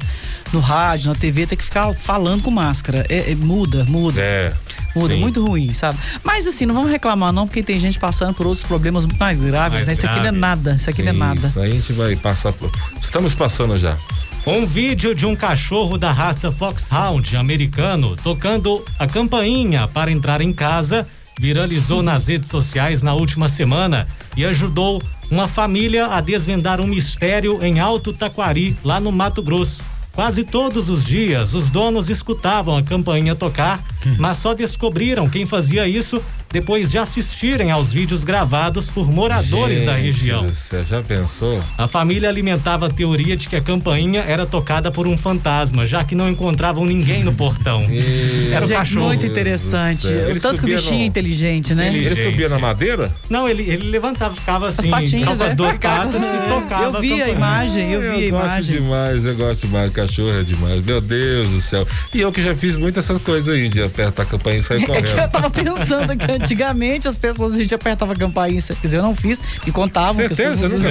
no 0.52 0.60
rádio, 0.60 1.08
na 1.08 1.14
TV, 1.14 1.46
tem 1.46 1.58
que 1.58 1.64
ficar 1.64 1.92
falando 1.94 2.42
com 2.42 2.50
máscara. 2.50 3.04
É, 3.08 3.32
é, 3.32 3.34
muda, 3.34 3.84
muda. 3.84 4.20
É. 4.20 4.52
Muda, 4.94 5.14
sim. 5.14 5.20
muito 5.20 5.44
ruim, 5.44 5.72
sabe? 5.72 5.98
Mas 6.22 6.46
assim, 6.46 6.66
não 6.66 6.74
vamos 6.74 6.90
reclamar 6.90 7.32
não, 7.32 7.46
porque 7.46 7.62
tem 7.62 7.80
gente 7.80 7.98
passando 7.98 8.34
por 8.34 8.46
outros 8.46 8.66
problemas 8.66 9.06
muito 9.06 9.18
mais 9.18 9.38
graves, 9.38 9.78
Mais 9.78 9.86
né? 9.86 9.92
Isso 9.94 10.06
aqui 10.06 10.16
não 10.16 10.20
é 10.20 10.24
graves. 10.24 10.40
nada, 10.40 10.74
isso 10.76 10.90
aqui 10.90 11.02
não 11.02 11.10
é 11.10 11.14
Sim, 11.14 11.18
nada. 11.18 11.46
Isso 11.46 11.60
aí 11.60 11.72
a 11.72 11.74
gente 11.74 11.92
vai 11.94 12.16
passar 12.16 12.52
por. 12.52 12.70
Estamos 13.00 13.34
passando 13.34 13.76
já. 13.76 13.96
Um 14.44 14.66
vídeo 14.66 15.14
de 15.14 15.24
um 15.24 15.36
cachorro 15.36 15.96
da 15.96 16.10
raça 16.10 16.50
Foxhound 16.50 17.36
americano 17.36 18.16
tocando 18.16 18.84
a 18.98 19.06
campainha 19.06 19.86
para 19.86 20.10
entrar 20.10 20.40
em 20.40 20.52
casa 20.52 21.06
viralizou 21.38 22.02
nas 22.02 22.26
redes 22.26 22.50
sociais 22.50 23.02
na 23.02 23.14
última 23.14 23.48
semana 23.48 24.08
e 24.36 24.44
ajudou 24.44 25.00
uma 25.30 25.46
família 25.46 26.06
a 26.06 26.20
desvendar 26.20 26.80
um 26.80 26.88
mistério 26.88 27.62
em 27.62 27.78
Alto 27.78 28.12
Taquari, 28.12 28.76
lá 28.82 28.98
no 28.98 29.12
Mato 29.12 29.42
Grosso. 29.44 29.84
Quase 30.12 30.42
todos 30.42 30.88
os 30.88 31.06
dias, 31.06 31.54
os 31.54 31.70
donos 31.70 32.10
escutavam 32.10 32.76
a 32.76 32.82
campainha 32.82 33.36
tocar, 33.36 33.80
mas 34.18 34.38
só 34.38 34.54
descobriram 34.54 35.30
quem 35.30 35.46
fazia 35.46 35.86
isso 35.86 36.20
depois 36.52 36.90
de 36.90 36.98
assistirem 36.98 37.70
aos 37.70 37.92
vídeos 37.92 38.22
gravados 38.24 38.88
por 38.88 39.10
moradores 39.10 39.82
da 39.84 39.94
Gente 39.96 40.04
região. 40.04 40.46
do 40.46 40.52
céu, 40.52 40.84
já 40.84 41.02
pensou? 41.02 41.60
A 41.78 41.88
família 41.88 42.28
alimentava 42.28 42.86
a 42.86 42.90
teoria 42.90 43.36
de 43.36 43.48
que 43.48 43.56
a 43.56 43.60
campainha 43.60 44.20
era 44.20 44.44
tocada 44.46 44.90
por 44.90 45.06
um 45.08 45.16
fantasma, 45.16 45.86
já 45.86 46.04
que 46.04 46.14
não 46.14 46.28
encontravam 46.28 46.84
ninguém 46.84 47.24
no 47.24 47.32
portão. 47.34 47.82
Era 48.52 48.64
o 48.64 48.68
Gente, 48.68 48.76
cachorro. 48.76 49.06
muito 49.06 49.24
interessante. 49.24 50.06
O 50.06 50.40
tanto 50.40 50.62
que 50.62 50.70
o 50.72 50.76
bichinho 50.76 50.94
é 50.96 50.98
no- 50.98 51.04
inteligente, 51.06 51.74
né? 51.74 51.88
Ele- 51.88 52.04
Ele 52.06 52.16
subia 52.24 52.48
na 52.48 52.58
madeira? 52.58 53.10
Não, 53.30 53.48
ele, 53.48 53.62
ele 53.62 53.88
levantava, 53.88 54.34
ficava 54.34 54.68
assim, 54.68 54.90
patinhas, 54.90 55.24
só 55.24 55.36
com 55.36 55.44
as 55.44 55.52
é. 55.52 55.54
duas 55.54 55.78
patas 55.78 56.22
e 56.22 56.48
tocava. 56.48 56.96
Eu 56.98 57.00
vi 57.00 57.12
a 57.14 57.16
campainha. 57.16 57.34
imagem, 57.36 57.90
eu 57.92 58.00
vi 58.00 58.06
a 58.06 58.10
gosto 58.12 58.26
imagem. 58.28 58.74
demais, 58.82 59.24
eu 59.24 59.34
gosto 59.36 59.66
demais. 59.66 59.90
Cachorro 59.92 60.32
é 60.38 60.42
demais. 60.42 60.84
Meu 60.84 61.00
Deus 61.00 61.48
do 61.48 61.60
céu. 61.62 61.86
E 62.14 62.20
eu 62.20 62.30
que 62.30 62.42
já 62.42 62.54
fiz 62.54 62.76
muitas 62.76 63.02
essas 63.08 63.22
coisas 63.22 63.52
aí, 63.54 63.68
de 63.68 63.82
apertar 63.82 64.22
a 64.24 64.26
campainha 64.26 64.58
e 64.58 64.62
sair 64.62 64.82
É 64.82 64.84
que 64.84 64.90
eu 64.90 64.94
correndo. 65.02 65.30
tava 65.30 65.50
pensando 65.50 66.16
que 66.16 66.26
antigamente 66.42 67.08
as 67.08 67.16
pessoas, 67.16 67.54
a 67.54 67.56
gente 67.56 67.74
apertava 67.74 68.12
a 68.12 68.16
campainha, 68.16 68.60
quer 68.60 68.74
dizer, 68.80 68.96
eu 68.96 69.02
não 69.02 69.14
fiz, 69.14 69.40
e 69.66 69.70
contavam 69.70 70.16
que 70.16 70.32
as 70.32 70.36
Certeza? 70.36 70.68
pessoas 70.68 70.84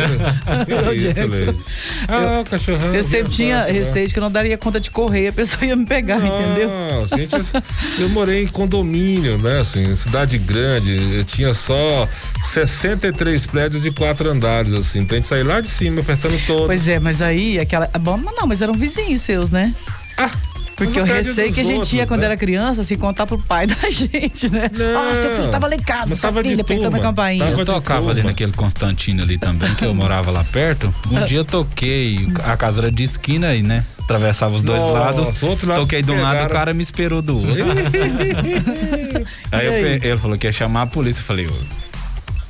Eu, 0.68 0.92
Que? 1.32 1.60
Ah, 2.08 2.42
o 2.42 2.50
cachorrão. 2.50 2.94
Eu 2.94 3.04
sempre 3.04 3.32
tinha 3.32 3.66
né? 3.66 3.72
receio 3.72 4.08
de 4.08 4.14
que 4.14 4.20
eu 4.20 4.24
não 4.24 4.32
daria 4.32 4.58
conta 4.58 4.80
de 4.80 4.90
correr, 4.90 5.28
a 5.28 5.34
pessoa 5.34 5.66
ia 5.66 5.76
me 5.76 5.86
pegar, 5.86 6.18
entendeu? 6.18 6.70
Não, 6.70 7.06
gente, 7.06 7.36
eu 8.00 8.10
morei 8.10 8.44
em 8.44 8.48
condomínio, 8.48 9.38
né? 9.38 9.60
Assim, 9.60 9.96
cidade 9.96 10.38
grande. 10.38 11.18
Eu 11.18 11.24
tinha 11.24 11.54
só 11.54 12.08
63 12.42 13.46
prédios 13.46 13.84
de 13.84 13.92
quatro 13.92 14.30
andares, 14.30 14.74
assim. 14.74 15.00
Então 15.00 15.16
a 15.16 15.20
gente 15.20 15.28
saía 15.28 15.46
lá 15.46 15.62
de 15.62 15.68
cima, 15.68 16.02
apertando 16.02 16.40
todo. 16.46 16.66
Pois 16.66 16.88
é, 16.88 17.00
mas 17.00 17.22
aí 17.22 17.60
aquela. 17.60 17.88
Bom, 18.00 18.18
não, 18.18 18.48
mas 18.48 18.62
eram 18.62 18.74
vizinhos 18.74 19.22
seus, 19.22 19.50
né? 19.50 19.74
Ah, 20.18 20.32
Porque 20.86 21.02
prédio 21.02 21.30
receio 21.30 21.54
que 21.54 21.60
a 21.60 21.64
gente 21.64 21.74
outros, 21.74 21.90
tinha 21.90 22.08
quando 22.08 22.20
né? 22.22 22.26
era 22.28 22.38
criança, 22.38 22.82
assim, 22.82 22.96
contar 22.98 23.26
pro 23.26 23.38
pai 23.38 23.68
da 23.68 23.90
gente, 23.90 24.52
né? 24.52 24.70
Não, 24.74 25.00
Ah, 25.12 25.16
seu 25.16 25.32
filho 25.36 25.50
tava 25.50 25.68
lá 25.68 25.76
em 25.76 25.80
casa, 25.80 26.16
sua 26.16 26.32
filha, 26.44 26.62
apertando 26.62 26.96
a 26.96 27.00
campainha. 27.00 27.46
tava 27.46 27.60
Eu 27.62 27.66
tocava 27.66 28.12
ali 28.12 28.24
naquele 28.24 28.52
Constantino 28.54 29.24
ali 29.24 29.38
também, 29.38 29.74
que 29.76 29.86
eu 29.86 29.94
morava 29.96 30.32
lá 30.32 30.44
perto. 30.44 30.94
Um 31.12 31.24
dia 31.26 31.40
eu 31.40 31.46
toquei, 31.46 32.28
a 32.46 32.56
casa 32.58 32.82
era 32.82 32.92
de 32.92 33.04
esquina 33.04 33.48
aí, 33.48 33.62
né? 33.62 33.84
Atravessava 34.04 34.54
os 34.56 34.62
dois 34.64 34.82
Nossa, 34.84 34.94
lados. 35.00 35.44
outro 35.44 35.70
lado 35.70 35.82
toquei 35.82 36.02
de 36.02 36.12
um 36.12 36.16
lado, 36.22 36.32
pegaram. 36.34 36.46
o 36.48 36.54
cara 36.54 36.74
me 36.74 36.84
esperou 36.84 37.22
do 37.22 37.38
outro. 37.38 37.54
aí 39.52 39.66
eu 39.66 39.72
E 39.72 39.76
aí? 39.76 40.00
pe- 40.00 40.08
ele 40.08 40.18
falou 40.18 40.38
que 40.38 40.48
ia 40.48 40.52
chamar 40.52 40.82
a 40.84 40.88
polícia. 40.88 41.22
Eu 41.22 41.26
falei, 41.26 41.48
"Ô, 41.48 41.52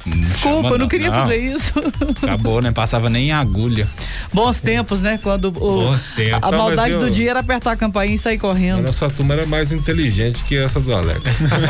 Desculpa, 0.06 0.70
eu 0.70 0.78
não 0.80 0.88
queria 0.88 1.12
fazer 1.12 1.38
isso. 1.38 1.72
Acabou, 2.24 2.62
né? 2.62 2.72
Passava 2.72 3.10
nem 3.10 3.28
em 3.28 3.32
agulha. 3.32 3.88
Bons 4.34 4.60
tempos, 4.62 5.02
né? 5.02 5.20
Quando 5.22 5.46
o, 5.50 5.52
Bons 5.52 6.04
tempos. 6.16 6.40
a 6.44 6.52
Não, 6.52 6.58
maldade 6.58 6.94
eu- 6.94 7.00
do 7.00 7.10
dia 7.10 7.32
era 7.32 7.40
apertar 7.40 7.72
a 7.74 7.76
campainha 7.76 8.16
e 8.16 8.18
sair 8.18 8.38
A 8.38 8.40
correndo. 8.40 8.84
nossa 8.84 9.10
turma 9.10 9.34
era 9.36 9.46
mais 9.46 9.72
inteligente 9.72 10.44
que 10.44 10.58
essa 10.58 10.80
do 10.80 10.94
Alex. 10.94 11.22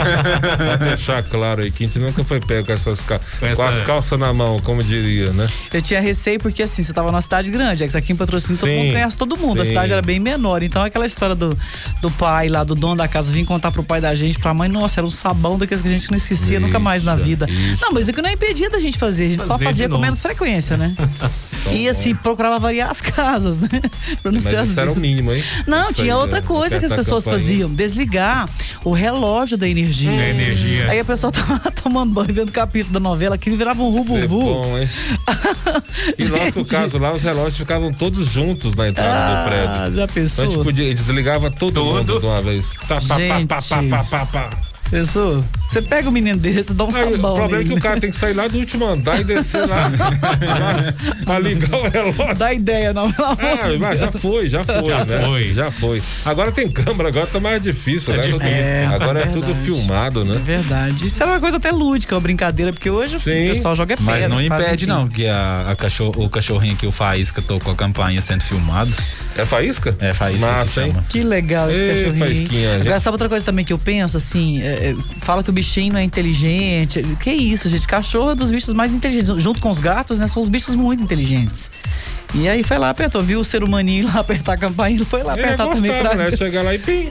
Só 0.57 0.77
deixar 0.77 1.23
claro 1.23 1.61
aí 1.61 1.71
que 1.71 1.83
a 1.83 1.87
gente 1.87 1.99
nunca 1.99 2.23
foi 2.23 2.39
pego 2.39 2.67
com 2.67 2.73
essas 2.73 3.01
cal- 3.01 3.19
Com 3.39 3.55
com 3.55 3.63
as 3.63 3.75
essa- 3.75 3.85
calças 3.85 4.19
na 4.19 4.33
mão, 4.33 4.59
como 4.59 4.83
diria, 4.83 5.31
né? 5.31 5.47
Eu 5.73 5.81
tinha 5.81 5.99
receio 6.01 6.39
porque 6.39 6.63
assim, 6.63 6.83
você 6.83 6.93
tava 6.93 7.11
numa 7.11 7.21
cidade 7.21 7.49
grande, 7.51 7.83
é 7.83 7.87
que 7.87 7.97
aqui 7.97 8.13
em 8.13 8.15
patrocínio 8.15 8.57
todo 8.59 8.69
Sim, 8.69 8.77
mundo 8.77 8.91
conhece 8.93 9.17
todo 9.17 9.37
mundo, 9.37 9.61
a 9.61 9.65
sim. 9.65 9.71
cidade 9.71 9.91
era 9.91 10.01
bem 10.01 10.19
menor. 10.19 10.63
Então 10.63 10.83
aquela 10.83 11.05
história 11.05 11.35
do, 11.35 11.57
do 12.01 12.11
pai 12.11 12.47
lá, 12.47 12.63
do 12.63 12.75
dono 12.75 12.95
da 12.95 13.07
casa, 13.07 13.31
vir 13.31 13.45
contar 13.45 13.71
pro 13.71 13.83
pai 13.83 13.99
da 14.01 14.13
gente, 14.15 14.39
pra 14.39 14.53
mãe, 14.53 14.69
nossa, 14.69 14.99
era 14.99 15.07
um 15.07 15.11
sabão 15.11 15.57
daqueles 15.57 15.81
que 15.81 15.87
a 15.87 15.91
gente 15.91 16.09
não 16.09 16.17
esquecia 16.17 16.59
nunca 16.59 16.79
mais 16.79 17.03
na 17.03 17.15
vida. 17.15 17.47
Não, 17.81 17.91
mas 17.91 18.07
o 18.07 18.13
que 18.13 18.20
não 18.21 18.29
é 18.29 18.33
impedia 18.33 18.69
da 18.69 18.79
gente 18.79 18.97
fazer, 18.97 19.25
a 19.25 19.29
gente 19.29 19.41
só 19.43 19.53
Fazer 19.53 19.63
fazia 19.65 19.87
de 19.87 19.93
com 19.93 19.99
menos 19.99 20.21
frequência, 20.21 20.77
né? 20.77 20.95
e 21.71 21.87
assim, 21.87 22.13
procurava 22.15 22.59
variar 22.59 22.89
as 22.89 23.01
casas, 23.01 23.59
né? 23.59 23.67
pra 24.21 24.31
não 24.31 24.39
Mas 24.41 24.43
ser 24.43 24.55
as 24.57 24.69
isso 24.69 24.79
era 24.79 24.91
o 24.91 24.95
mínimo, 24.99 25.31
hein? 25.33 25.43
Não, 25.67 25.83
Isso 25.89 26.01
tinha 26.01 26.15
aí, 26.15 26.19
outra 26.21 26.39
é, 26.39 26.41
coisa 26.41 26.79
que 26.79 26.85
as 26.85 26.91
a 26.91 26.95
pessoas 26.95 27.23
campainha. 27.23 27.47
faziam, 27.47 27.69
desligar 27.69 28.49
o 28.83 28.91
relógio 28.91 29.57
da 29.57 29.67
energia. 29.67 30.11
Da 30.11 30.27
energia. 30.27 30.89
Aí 30.89 30.99
a 30.99 31.05
pessoa 31.05 31.31
tava 31.33 31.59
tomando 31.71 32.13
banho 32.13 32.33
vendo 32.33 32.49
o 32.49 32.51
capítulo 32.51 32.93
da 32.93 32.99
novela, 32.99 33.37
que 33.37 33.49
virava 33.51 33.81
um 33.83 33.89
é 33.89 33.97
rubuvu. 33.97 34.39
bom, 34.61 34.77
hein? 34.77 34.89
E 36.17 36.23
no 36.25 36.37
nosso 36.37 36.51
Gente. 36.59 36.69
caso 36.69 36.97
lá, 36.97 37.11
os 37.11 37.21
relógios 37.21 37.57
ficavam 37.57 37.93
todos 37.93 38.27
juntos 38.27 38.75
na 38.75 38.89
entrada 38.89 39.43
do 39.43 39.49
prédio. 39.49 39.69
Ah, 39.69 39.85
já 39.85 39.89
Então 39.91 40.03
a 40.03 40.07
pensou? 40.07 40.45
gente 40.49 40.63
podia, 40.63 40.93
desligava 40.93 41.51
todo 41.51 41.83
mundo 41.83 42.19
de 42.19 42.25
uma 42.25 42.41
vez. 42.41 42.71
Tá, 42.87 42.99
pá, 42.99 43.01
pá, 43.07 43.17
Gente. 43.17 43.47
pá, 43.47 43.61
pá, 43.61 43.83
pá, 43.89 44.03
pá, 44.03 44.25
pá. 44.25 44.49
Pensou? 44.91 45.41
Você 45.69 45.81
pega 45.81 46.09
o 46.09 46.11
menino 46.11 46.37
desse, 46.37 46.73
dá 46.73 46.83
um 46.83 46.87
Aí, 46.87 46.93
sabão 46.93 47.31
o 47.31 47.35
problema 47.35 47.45
é 47.45 47.57
nele, 47.59 47.69
que 47.69 47.75
o 47.75 47.81
cara 47.81 47.97
tem 48.01 48.11
que 48.11 48.15
sair 48.17 48.33
lá 48.33 48.45
do 48.49 48.57
último 48.57 48.85
andar 48.85 49.21
e 49.21 49.23
descer 49.23 49.65
lá 49.65 49.89
pra, 51.23 51.39
ligar 51.39 51.79
o 51.79 51.87
relógio. 51.89 52.33
Dá 52.37 52.53
ideia, 52.53 52.93
não, 52.93 53.07
de 53.09 53.77
mas 53.79 53.97
já 53.99 54.11
foi, 54.11 54.49
já 54.49 54.65
foi, 54.65 54.85
Já 54.85 55.05
né? 55.05 55.21
foi. 55.25 55.51
Já 55.53 55.71
foi. 55.71 56.01
Agora 56.25 56.51
tem 56.51 56.67
câmera, 56.67 57.07
agora 57.07 57.25
tá 57.25 57.39
mais 57.39 57.61
difícil, 57.61 58.13
É 58.13 58.17
né? 58.17 58.23
difícil. 58.23 58.47
É, 58.49 58.85
agora 58.85 59.19
é, 59.21 59.23
é 59.23 59.25
tudo 59.27 59.55
filmado, 59.55 60.21
É 60.21 60.25
né? 60.25 60.41
verdade. 60.43 61.05
Isso 61.07 61.23
era 61.23 61.31
uma 61.31 61.39
coisa 61.39 61.55
até 61.55 61.71
lúdica, 61.71 62.13
uma 62.15 62.21
brincadeira, 62.21 62.73
porque 62.73 62.89
hoje 62.89 63.17
Sim. 63.17 63.45
o 63.45 63.53
pessoal 63.53 63.73
joga 63.73 63.95
pedra. 63.95 64.11
Mas 64.13 64.27
não 64.29 64.41
impede, 64.41 64.85
não, 64.85 65.07
que 65.07 65.25
a, 65.25 65.67
a 65.69 65.75
cachorro, 65.75 66.25
o 66.25 66.29
cachorrinho 66.29 66.75
que 66.75 66.85
o 66.85 66.91
Faísca 66.91 67.41
tocou 67.41 67.71
a 67.71 67.75
campainha 67.77 68.19
sendo 68.21 68.41
filmado. 68.43 68.91
É 69.37 69.45
faísca? 69.45 69.95
É, 69.99 70.13
Faísca. 70.13 70.45
que 70.45 70.51
Massa, 70.53 70.81
hein? 70.81 70.87
chama. 70.91 71.05
Que 71.07 71.23
legal 71.23 71.71
esse 71.71 71.81
Ê, 71.81 71.93
cachorrinho. 71.93 72.17
Faísquinha, 72.25 72.69
gente. 72.73 72.81
Agora, 72.81 72.99
sabe 72.99 73.13
outra 73.13 73.29
coisa 73.29 73.45
também 73.45 73.63
que 73.63 73.71
eu 73.71 73.79
penso, 73.79 74.17
assim, 74.17 74.61
é, 74.81 74.95
fala 75.17 75.43
que 75.43 75.49
o 75.49 75.53
bichinho 75.53 75.95
é 75.95 76.03
inteligente. 76.03 77.01
Que 77.21 77.31
isso, 77.31 77.69
gente? 77.69 77.87
Cachorro 77.87 78.31
é 78.31 78.35
dos 78.35 78.49
bichos 78.49 78.73
mais 78.73 78.93
inteligentes. 78.93 79.41
Junto 79.41 79.59
com 79.59 79.69
os 79.69 79.79
gatos, 79.79 80.19
né? 80.19 80.27
São 80.27 80.41
os 80.41 80.49
bichos 80.49 80.75
muito 80.75 81.03
inteligentes. 81.03 81.69
E 82.33 82.47
aí 82.47 82.63
foi 82.63 82.77
lá, 82.77 82.89
apertou, 82.89 83.21
viu 83.21 83.41
o 83.41 83.43
ser 83.43 83.61
humaninho 83.61 84.07
lá 84.07 84.21
apertar 84.21 84.53
a 84.53 84.57
campainha, 84.57 84.97
ele 84.97 85.05
foi 85.05 85.21
lá 85.21 85.33
Ele 85.33 85.43
apertar 85.43 85.67
também 85.67 85.91
pra... 85.91 86.15
né? 86.15 86.31
Chegar 86.31 86.63
lá 86.63 86.73
e 86.73 86.79
pim. 86.79 87.09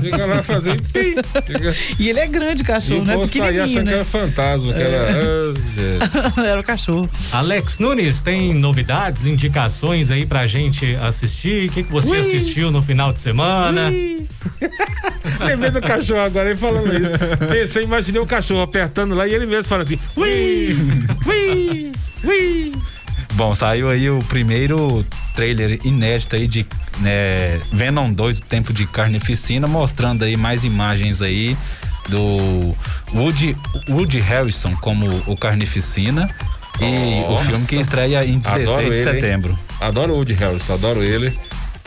Chega 0.00 0.26
lá 0.26 0.36
e 0.36 0.42
fazer 0.42 0.76
e 0.76 0.82
pim. 0.82 1.14
Chega... 1.46 1.74
E 1.98 2.08
ele 2.08 2.20
é 2.20 2.26
grande 2.26 2.62
o 2.62 2.64
cachorro, 2.64 3.04
né? 3.04 3.14
saía 3.14 3.26
Pequenininho, 3.26 3.64
achando 3.64 3.84
que 3.84 3.90
né? 3.90 3.96
era 3.96 4.04
fantasma, 4.04 4.72
que 4.72 4.82
era. 4.82 5.08
Ah, 5.10 5.54
gente. 5.74 6.38
Era 6.48 6.60
o 6.60 6.64
cachorro. 6.64 7.10
Alex 7.32 7.78
Nunes, 7.78 8.22
tem 8.22 8.54
novidades, 8.54 9.26
indicações 9.26 10.10
aí 10.10 10.24
pra 10.24 10.46
gente 10.46 10.94
assistir? 10.96 11.68
O 11.68 11.72
que, 11.72 11.82
que 11.82 11.92
você 11.92 12.16
assistiu 12.16 12.70
no 12.70 12.82
final 12.82 13.12
de 13.12 13.20
semana? 13.20 13.90
Lembrei 15.40 15.70
do 15.70 15.80
cachorro 15.80 16.20
agora, 16.20 16.50
ele 16.50 16.58
falando 16.58 16.92
isso. 16.94 17.46
Pensei, 17.48 17.82
imaginei 17.82 18.20
o 18.20 18.26
cachorro 18.26 18.62
apertando 18.62 19.14
lá 19.14 19.26
e 19.26 19.34
ele 19.34 19.46
mesmo 19.46 19.64
falando 19.64 19.86
assim: 19.86 19.98
ui, 20.16 20.76
ui, 21.26 21.92
ui. 22.24 22.72
Bom, 23.38 23.54
saiu 23.54 23.88
aí 23.88 24.10
o 24.10 24.18
primeiro 24.24 25.06
trailer 25.32 25.78
inédito 25.84 26.34
aí 26.34 26.48
de 26.48 26.66
né, 26.98 27.60
Venom 27.72 28.12
2, 28.12 28.40
Tempo 28.40 28.72
de 28.72 28.84
Carnificina, 28.84 29.68
mostrando 29.68 30.24
aí 30.24 30.36
mais 30.36 30.64
imagens 30.64 31.22
aí 31.22 31.56
do 32.08 32.74
Woody, 33.14 33.56
Woody 33.88 34.18
Harrison 34.18 34.74
como 34.80 35.08
o 35.28 35.36
Carnificina. 35.36 36.28
E 36.80 37.22
o 37.28 37.30
Nossa. 37.30 37.44
filme 37.44 37.66
que 37.68 37.76
estreia 37.76 38.24
em 38.26 38.40
16 38.40 38.68
Adoro 38.68 38.82
de 38.82 38.86
ele, 38.88 38.98
hein? 38.98 39.04
setembro. 39.04 39.58
Adoro 39.80 40.14
o 40.14 40.16
Woody 40.16 40.32
Harrison, 40.32 40.74
adoro 40.74 41.00
ele. 41.00 41.38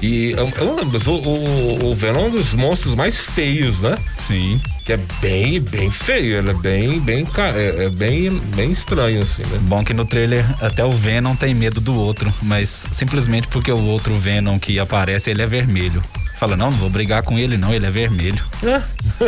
E 0.02 0.34
lembro, 0.34 1.12
o, 1.12 1.12
o, 1.12 1.92
o 1.92 1.96
Venom 1.96 2.22
é 2.22 2.28
um 2.28 2.32
dos 2.32 2.54
monstros 2.54 2.96
mais 2.96 3.18
feios, 3.18 3.82
né? 3.82 3.96
Sim. 4.18 4.60
Que 4.84 4.94
é 4.94 5.00
bem, 5.22 5.60
bem 5.60 5.92
feio. 5.92 6.38
Ele 6.38 6.50
é 6.50 6.54
bem, 6.54 7.00
bem, 7.00 7.28
é, 7.56 7.86
é 7.86 7.90
bem, 7.90 8.32
bem 8.56 8.72
estranho, 8.72 9.22
assim, 9.22 9.44
né? 9.44 9.60
Bom 9.62 9.84
que 9.84 9.94
no 9.94 10.04
trailer 10.04 10.44
até 10.60 10.84
o 10.84 10.92
Venom 10.92 11.36
tem 11.36 11.54
medo 11.54 11.80
do 11.80 11.94
outro, 11.94 12.34
mas 12.42 12.88
simplesmente 12.92 13.48
porque 13.48 13.72
o 13.72 13.86
outro 13.86 14.18
Venom 14.18 14.58
que 14.58 14.80
aparece, 14.80 15.30
ele 15.30 15.44
é 15.44 15.48
vermelho. 15.48 16.04
Fala, 16.42 16.58
não, 16.58 16.72
não 16.72 16.78
vou 16.80 16.90
brigar 16.90 17.22
com 17.22 17.38
ele 17.38 17.56
não, 17.56 17.72
ele 17.72 17.86
é 17.86 17.92
vermelho. 17.92 18.44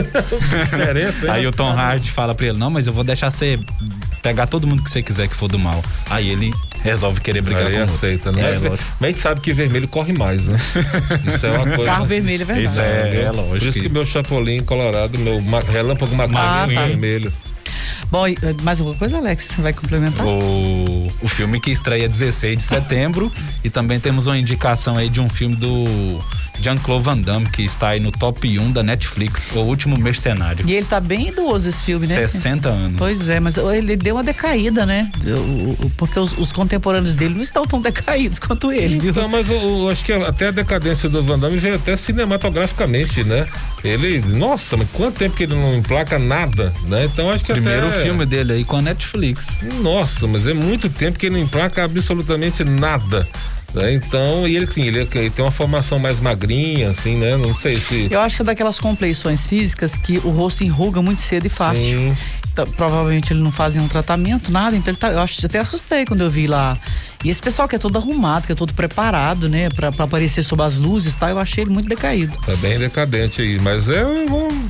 Diferença, 0.65 1.25
hein? 1.27 1.31
Aí 1.31 1.45
o 1.45 1.51
Tom 1.51 1.69
Hardy 1.69 2.09
fala 2.09 2.33
pra 2.33 2.47
ele, 2.47 2.57
não, 2.57 2.71
mas 2.71 2.87
eu 2.87 2.93
vou 2.93 3.03
deixar 3.03 3.29
você 3.29 3.59
pegar 4.23 4.47
todo 4.47 4.65
mundo 4.65 4.81
que 4.81 4.89
você 4.89 5.03
quiser 5.03 5.27
que 5.27 5.35
for 5.35 5.47
do 5.47 5.59
mal. 5.59 5.79
Aí 6.09 6.27
ele 6.29 6.51
resolve 6.83 7.21
querer 7.21 7.41
brigar 7.41 7.67
Aí 7.67 7.77
com 7.77 7.83
aceita, 7.83 8.31
né? 8.31 8.41
É, 8.41 8.45
mas, 8.51 8.61
lógico. 8.61 8.89
mas 8.99 9.07
a 9.07 9.07
gente 9.07 9.19
sabe 9.21 9.41
que 9.41 9.53
vermelho 9.53 9.87
corre 9.87 10.13
mais, 10.13 10.47
né? 10.47 10.57
Isso 11.33 11.45
é 11.47 11.51
uma 11.51 11.65
coisa. 11.75 11.85
Carro 11.85 12.05
vermelho, 12.05 12.43
é 12.43 12.45
verdade. 12.45 12.65
Isso 12.67 12.81
é, 12.81 13.21
é 13.23 13.31
lógico. 13.31 13.59
Por 13.59 13.67
isso 13.67 13.81
que 13.81 13.89
meu 13.89 14.05
chapolim 14.05 14.61
colorado, 14.63 15.17
meu 15.17 15.41
relâmpago 15.71 16.13
Ah, 16.13 16.17
macaco 16.27 16.73
tá. 16.73 16.85
vermelho. 16.85 17.31
Bom, 18.11 18.27
eh, 18.27 18.35
mais 18.61 18.79
alguma 18.79 18.97
coisa, 18.97 19.17
Alex? 19.17 19.51
Vai 19.57 19.73
complementar? 19.73 20.25
O, 20.25 21.07
o 21.21 21.27
filme 21.27 21.59
que 21.59 21.71
estreia 21.71 22.07
16 22.07 22.57
de 22.57 22.63
setembro 22.63 23.31
e 23.63 23.69
também 23.69 23.99
temos 23.99 24.27
uma 24.27 24.37
indicação 24.37 24.95
aí 24.95 25.09
de 25.09 25.19
um 25.19 25.29
filme 25.29 25.55
do 25.55 26.21
Jean-Claude 26.61 27.03
Van 27.03 27.17
Damme 27.17 27.49
que 27.49 27.63
está 27.63 27.89
aí 27.89 27.99
no 27.99 28.11
top 28.11 28.59
1 28.59 28.71
da 28.71 28.83
Netflix, 28.83 29.47
O 29.53 29.59
Último 29.59 29.97
Mercenário. 29.97 30.65
E 30.67 30.73
ele 30.73 30.85
tá 30.85 30.99
bem 30.99 31.29
idoso 31.29 31.67
esse 31.67 31.81
filme, 31.83 32.07
né? 32.07 32.15
60 32.15 32.69
anos. 32.69 32.95
Pois 32.97 33.27
é, 33.27 33.39
mas 33.39 33.57
ele 33.57 33.95
deu 33.95 34.15
uma 34.15 34.23
decaída, 34.23 34.85
né? 34.85 35.11
Porque 35.97 36.19
os, 36.19 36.37
os 36.37 36.51
contemporâneos 36.51 37.15
dele 37.15 37.33
não 37.35 37.41
estão 37.41 37.65
tão 37.65 37.81
decaídos 37.81 38.39
quanto 38.39 38.71
ele, 38.71 38.99
viu? 38.99 39.11
Então, 39.11 39.27
mas 39.27 39.49
eu, 39.49 39.57
eu 39.57 39.89
acho 39.89 40.05
que 40.05 40.13
até 40.13 40.47
a 40.47 40.51
decadência 40.51 41.09
do 41.09 41.21
Van 41.23 41.37
Damme 41.39 41.57
veio 41.57 41.75
até 41.75 41.95
cinematograficamente, 41.95 43.23
né? 43.23 43.45
Ele, 43.83 44.19
nossa, 44.19 44.77
mas 44.77 44.87
quanto 44.93 45.17
tempo 45.17 45.35
que 45.35 45.43
ele 45.43 45.55
não 45.55 45.75
emplaca 45.75 46.17
nada, 46.17 46.73
né? 46.83 47.05
Então 47.05 47.29
acho 47.29 47.43
que 47.43 47.51
Primeiro 47.51 47.87
até, 47.87 47.92
filme 48.01 48.25
dele 48.25 48.53
aí 48.53 48.63
com 48.63 48.77
a 48.77 48.81
Netflix. 48.81 49.45
Nossa, 49.81 50.27
mas 50.27 50.47
é 50.47 50.53
muito 50.53 50.89
tempo 50.89 51.19
que 51.19 51.27
ele 51.27 51.35
não 51.35 51.41
emplaca 51.41 51.83
absolutamente 51.83 52.63
nada. 52.63 53.27
Né? 53.73 53.93
Então, 53.93 54.47
e 54.47 54.55
ele, 54.55 54.65
sim, 54.67 54.83
ele, 54.83 54.99
ele 54.99 55.29
tem 55.29 55.43
uma 55.43 55.51
formação 55.51 55.97
mais 55.97 56.19
magrinha, 56.19 56.91
assim, 56.91 57.17
né? 57.17 57.35
Não 57.35 57.55
sei 57.55 57.79
se. 57.79 58.07
Eu 58.11 58.21
acho 58.21 58.35
que 58.35 58.41
é 58.43 58.45
daquelas 58.45 58.79
compleições 58.79 59.47
físicas 59.47 59.95
que 59.95 60.19
o 60.19 60.29
rosto 60.29 60.63
enruga 60.63 61.01
muito 61.01 61.21
cedo 61.21 61.47
e 61.47 61.49
fácil. 61.49 61.83
Sim. 61.83 62.15
Então, 62.51 62.67
provavelmente 62.67 63.33
ele 63.33 63.41
não 63.41 63.51
fazia 63.51 63.81
um 63.81 63.87
tratamento, 63.87 64.51
nada. 64.51 64.75
Então 64.75 64.91
ele 64.91 64.97
tá, 64.97 65.11
eu 65.11 65.19
acho, 65.19 65.43
até 65.43 65.57
assustei 65.59 66.05
quando 66.05 66.21
eu 66.21 66.29
vi 66.29 66.45
lá. 66.45 66.77
E 67.23 67.29
esse 67.29 67.41
pessoal 67.41 67.67
que 67.67 67.75
é 67.75 67.79
todo 67.79 67.97
arrumado, 67.97 68.45
que 68.45 68.51
é 68.51 68.55
todo 68.55 68.73
preparado, 68.73 69.49
né, 69.49 69.69
pra, 69.69 69.91
pra 69.91 70.05
aparecer 70.05 70.43
sob 70.43 70.61
as 70.61 70.77
luzes, 70.77 71.15
tá? 71.15 71.31
Eu 71.31 71.39
achei 71.39 71.63
ele 71.63 71.71
muito 71.71 71.89
decaído. 71.89 72.37
Tá 72.45 72.55
bem 72.57 72.77
decadente 72.77 73.41
aí, 73.41 73.59
mas 73.59 73.89
é 73.89 74.05
um. 74.05 74.69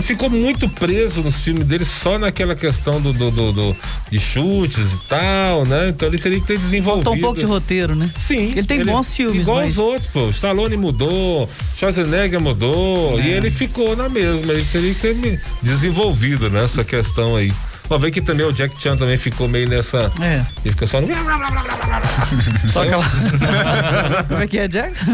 Ficou 0.00 0.30
muito 0.30 0.68
preso 0.68 1.20
nos 1.22 1.36
filmes 1.42 1.66
dele 1.66 1.84
só 1.84 2.18
naquela 2.18 2.54
questão 2.54 3.00
do, 3.00 3.12
do, 3.12 3.30
do- 3.30 3.52
do- 3.52 3.76
de 4.10 4.18
chutes 4.18 4.92
e 4.92 5.08
tal, 5.08 5.66
né? 5.66 5.88
Então 5.88 6.08
ele 6.08 6.18
teria 6.18 6.40
que 6.40 6.46
ter 6.46 6.58
desenvolvido. 6.58 7.04
Faltou 7.04 7.14
um 7.18 7.20
pouco 7.20 7.38
de 7.40 7.44
roteiro, 7.46 7.94
né? 7.94 8.08
Sim. 8.16 8.52
Ele 8.52 8.64
tem 8.64 8.84
bons 8.84 9.14
filmes, 9.14 9.42
Igual 9.42 9.58
mas- 9.58 9.72
os 9.72 9.78
outros, 9.78 10.06
pô. 10.06 10.30
Stallone 10.30 10.76
mudou, 10.76 11.48
Schwarzenegger 11.76 12.40
mudou, 12.40 13.18
É. 13.18 13.22
e 13.26 13.30
ele 13.32 13.50
ficou 13.50 13.96
na 13.96 14.08
mesma. 14.08 14.52
Ele 14.52 14.64
teria 14.70 14.94
que 14.94 15.00
ter 15.00 15.40
desenvolvido 15.62 16.48
nessa 16.48 16.84
questão 16.84 17.36
aí. 17.36 17.52
Pra 17.92 17.98
ver 17.98 18.10
que 18.10 18.22
também 18.22 18.46
o 18.46 18.52
Jack 18.54 18.80
Chan 18.82 18.96
também 18.96 19.18
ficou 19.18 19.46
meio 19.46 19.68
nessa. 19.68 20.10
É. 20.18 20.42
Ele 20.64 20.72
fica 20.72 20.86
só 20.86 20.98
no. 20.98 21.08
Só 22.72 22.84
aquela. 22.84 23.04
Como 24.28 24.42
é 24.42 24.46
que 24.46 24.58
é, 24.58 24.66
Jackson? 24.66 25.04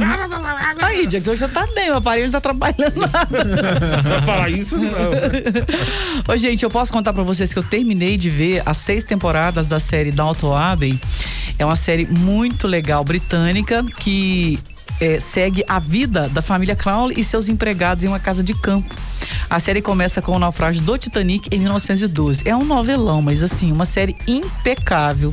Aí, 0.80 1.04
Jackson, 1.08 1.32
hoje 1.32 1.40
você 1.40 1.48
tá 1.48 1.66
bem, 1.74 1.90
o 1.90 1.96
aparelho 1.96 2.26
não 2.26 2.32
tá 2.32 2.40
trabalhando 2.40 3.00
nada. 3.00 3.26
pra 4.00 4.22
falar 4.22 4.48
isso, 4.50 4.78
não. 4.78 4.92
Ô, 6.32 6.36
gente, 6.36 6.62
eu 6.62 6.70
posso 6.70 6.92
contar 6.92 7.12
pra 7.12 7.24
vocês 7.24 7.52
que 7.52 7.58
eu 7.58 7.64
terminei 7.64 8.16
de 8.16 8.30
ver 8.30 8.62
as 8.64 8.76
seis 8.76 9.02
temporadas 9.02 9.66
da 9.66 9.80
série 9.80 10.12
Downton 10.12 10.56
Abbey. 10.56 11.00
É 11.58 11.64
uma 11.64 11.74
série 11.74 12.06
muito 12.06 12.68
legal, 12.68 13.02
britânica, 13.02 13.84
que 13.98 14.56
é, 15.00 15.18
segue 15.18 15.64
a 15.66 15.80
vida 15.80 16.28
da 16.28 16.42
família 16.42 16.76
Crowley 16.76 17.18
e 17.18 17.24
seus 17.24 17.48
empregados 17.48 18.04
em 18.04 18.06
uma 18.06 18.20
casa 18.20 18.40
de 18.40 18.54
campo. 18.54 18.94
A 19.48 19.58
série 19.60 19.80
começa 19.82 20.20
com 20.22 20.32
o 20.32 20.38
naufrágio 20.38 20.82
do 20.82 20.96
Titanic 20.98 21.48
em 21.54 21.58
1912. 21.58 22.42
É 22.44 22.54
um 22.54 22.64
novelão, 22.64 23.20
mas 23.22 23.42
assim, 23.42 23.72
uma 23.72 23.84
série 23.86 24.16
impecável 24.26 25.32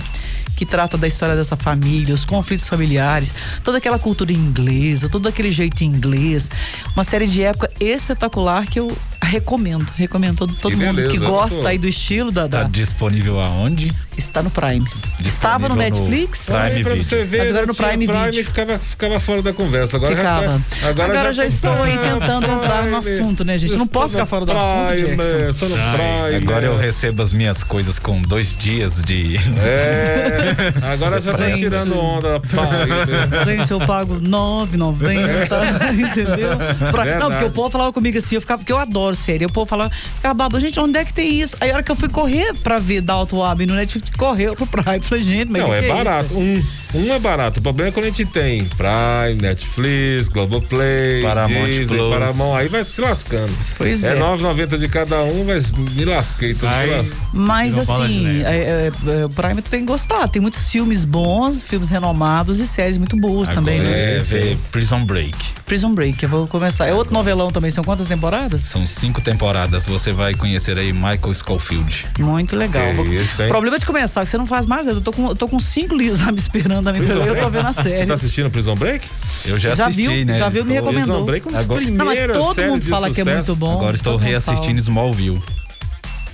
que 0.56 0.66
trata 0.66 0.98
da 0.98 1.06
história 1.06 1.36
dessa 1.36 1.58
família, 1.58 2.16
os 2.16 2.24
conflitos 2.24 2.66
familiares, 2.66 3.36
toda 3.62 3.78
aquela 3.78 4.00
cultura 4.00 4.32
inglesa, 4.32 5.10
todo 5.10 5.28
aquele 5.28 5.52
jeito 5.52 5.84
inglês. 5.84 6.50
Uma 6.96 7.04
série 7.04 7.28
de 7.28 7.44
época 7.44 7.70
espetacular 7.80 8.66
que 8.66 8.80
eu 8.80 8.88
Recomendo, 9.26 9.92
recomendo 9.98 10.38
todo, 10.38 10.54
todo 10.56 10.78
mundo 10.78 11.02
que 11.02 11.18
beleza, 11.18 11.26
gosta 11.26 11.70
aí 11.70 11.80
do 11.80 11.88
estilo 11.88 12.32
da, 12.32 12.44
Tá 12.44 12.62
da- 12.62 12.64
disponível 12.70 13.40
aonde? 13.42 13.92
Está 14.18 14.42
no 14.44 14.50
Prime. 14.50 14.86
Estava 15.24 15.68
no 15.70 15.76
Disponível 15.76 15.76
no 15.76 15.76
Netflix, 15.76 16.46
Prime 16.46 16.84
pra 16.84 16.96
você 16.96 17.24
ver, 17.24 17.38
Mas 17.40 17.50
agora 17.50 17.66
no 17.66 17.74
tinha 17.74 17.88
Prime 17.90 18.08
Video. 18.08 18.46
ficava, 18.46 18.80
ficava 18.80 19.20
fora 19.20 19.42
da 19.42 19.54
conversa. 19.54 19.98
Agora 19.98 20.16
ficava. 20.16 20.62
Já, 20.82 20.90
Agora, 20.90 21.34
já, 21.34 21.46
estou 21.46 21.84
aí 21.84 21.98
tentando 21.98 22.46
entrar 22.48 22.84
no 22.86 22.98
assunto, 22.98 23.44
né, 23.46 23.58
gente? 23.58 23.74
Eu 23.74 23.80
não 23.80 23.88
posso 23.88 24.12
ficar 24.14 24.26
fora 24.26 24.46
do 24.46 24.52
assunto, 24.52 24.88
Prime, 25.04 25.18
Jackson. 25.18 25.54
Só 25.54 25.66
no 25.68 25.76
Prime. 25.76 26.36
Agora 26.44 26.66
eu 26.66 26.78
recebo 26.78 27.22
as 27.22 27.34
minhas 27.34 27.64
coisas 27.64 27.98
com 28.00 28.22
dois 28.22 28.56
dias 28.56 29.02
de. 29.04 29.38
É, 29.62 30.74
agora 30.94 31.20
já 31.22 31.32
tá 31.34 31.52
tirando 31.52 31.98
onda. 31.98 32.40
Prime. 32.40 33.58
Gente, 33.58 33.72
eu 33.72 33.80
pago 33.80 34.20
9,90, 34.20 35.94
entendeu? 35.94 36.50
Pra- 36.92 37.20
não, 37.20 37.30
porque 37.30 37.46
o 37.46 37.52
povo 37.52 37.70
falava 37.70 37.92
comigo 37.94 38.18
assim, 38.18 38.36
eu 38.36 38.42
ficava, 38.42 38.60
porque 38.60 38.72
eu 38.74 38.78
adoro 38.78 39.16
série. 39.16 39.46
O 39.46 39.52
povo 39.52 39.66
falava, 39.68 39.90
ficava 39.92 40.34
babo, 40.34 40.60
gente, 40.60 40.80
onde 40.80 40.98
é 41.00 41.06
que 41.06 41.14
tem 41.14 41.42
isso? 41.42 41.56
Aí 41.60 41.72
a 41.72 41.76
hora 41.76 41.84
que 41.84 41.92
eu 41.92 41.96
fui 41.96 42.10
correr 42.10 42.54
pra 42.64 42.78
ver 42.78 43.02
Dalton 43.02 43.44
Abbey 43.44 43.66
no 43.68 43.76
Netflix, 43.76 44.05
correu 44.12 44.56
pro 44.56 44.68
Prime. 44.68 45.00
Falei, 45.02 45.24
gente, 45.24 45.52
mas 45.52 45.62
Não, 45.62 45.70
que 45.70 45.76
é 45.76 45.82
que 45.82 45.88
barato. 45.90 46.26
isso? 46.26 46.40
um, 46.40 46.64
um 46.96 47.14
é 47.14 47.20
barato. 47.20 47.60
O 47.60 47.64
problema 47.64 47.90
é 47.90 47.92
quando 47.92 48.06
a 48.06 48.10
gente 48.10 48.26
tem 48.26 48.66
Prime, 48.66 49.42
Netflix, 49.42 50.28
Globoplay, 50.28 51.22
Paramount 51.22 51.66
Disney, 51.66 51.98
Plus. 51.98 52.14
Paramount, 52.14 52.56
aí 52.58 52.68
vai 52.68 52.84
se 52.84 53.02
lascando. 53.02 53.54
Pois 53.78 54.04
é. 54.04 54.16
é. 54.16 54.20
9,90 54.20 54.78
de 54.78 54.88
cada 54.88 55.24
um, 55.24 55.44
mas 55.46 55.72
me 55.72 56.06
lasquei, 56.06 56.54
tô 56.54 56.68
Aí- 56.68 56.90
me 56.90 56.96
lasquei. 56.98 57.18
Mas 57.34 57.78
assim, 57.78 58.44
é, 58.44 58.46
é, 58.46 58.92
é, 59.22 59.26
o 59.26 59.30
Prime 59.30 59.62
tu 59.62 59.70
tem 59.70 59.82
que 59.82 59.86
gostar. 59.88 60.28
Tem 60.28 60.42
muitos 60.42 60.70
filmes 60.70 61.06
bons, 61.06 61.62
filmes 61.62 61.90
renomados 61.90 62.60
e 62.60 62.68
séries 62.68 62.98
muito 62.98 63.16
boas 63.18 63.50
também, 63.50 63.80
Agora 63.80 63.96
né? 63.96 64.16
é 64.18 64.20
ver 64.20 64.58
Prison 64.72 65.04
Break. 65.06 65.36
Prison 65.66 65.94
Break, 65.94 66.22
eu 66.24 66.30
vou 66.30 66.48
começar. 66.48 66.88
É 66.88 66.94
outro 66.94 67.14
novelão 67.14 67.50
também, 67.52 67.72
são 67.72 67.84
quantas 67.84 68.08
temporadas? 68.08 68.62
São 68.64 68.86
cinco 68.88 69.22
temporadas. 69.22 69.86
Você 69.86 70.12
vai 70.12 70.34
conhecer 70.34 70.78
aí 70.78 70.92
Michael 70.94 71.34
Schofield. 71.34 72.06
Muito 72.20 72.56
legal. 72.56 72.86
Isso, 73.06 73.42
hein? 73.42 73.48
o 73.48 73.52
problema 73.52 73.78
de 73.80 73.86
começar, 73.86 74.22
que 74.22 74.30
você 74.30 74.38
não 74.38 74.46
faz 74.46 74.66
mais, 74.66 74.88
eu 74.88 75.02
tô 75.02 75.12
com, 75.12 75.28
eu 75.28 75.36
tô 75.36 75.48
com 75.48 75.60
cinco 75.60 75.96
livros 75.96 76.20
lá 76.22 76.32
me 76.32 76.40
esperando 76.40 76.85
mim, 76.94 77.00
eu 77.08 77.36
tô 77.40 77.50
vendo 77.50 77.68
a 77.68 77.74
Você 77.74 77.84
série. 77.84 78.06
tá 78.08 78.14
assistindo 78.14 78.50
Prison 78.50 78.76
Break? 78.76 79.06
Eu 79.46 79.58
já, 79.58 79.74
Já 79.76 79.88
assisti, 79.88 80.08
viu? 80.08 80.26
né? 80.26 80.34
Já 80.34 80.50
viu, 80.50 80.66
me 80.66 80.74
recomendou. 80.74 81.24
Prison 81.24 81.26
Break 81.26 81.46
das 81.52 81.64
Agora- 81.64 81.82
Não, 81.92 82.06
mas 82.06 82.20
todo 82.38 82.62
mundo 82.64 82.86
fala 82.86 83.10
que 83.12 83.22
é 83.22 83.24
sucesso. 83.24 83.38
muito 83.52 83.56
bom. 83.56 83.74
Agora 83.78 83.96
estou 83.96 84.14
todo 84.14 84.22
reassistindo 84.24 84.80
Smallville. 84.80 85.42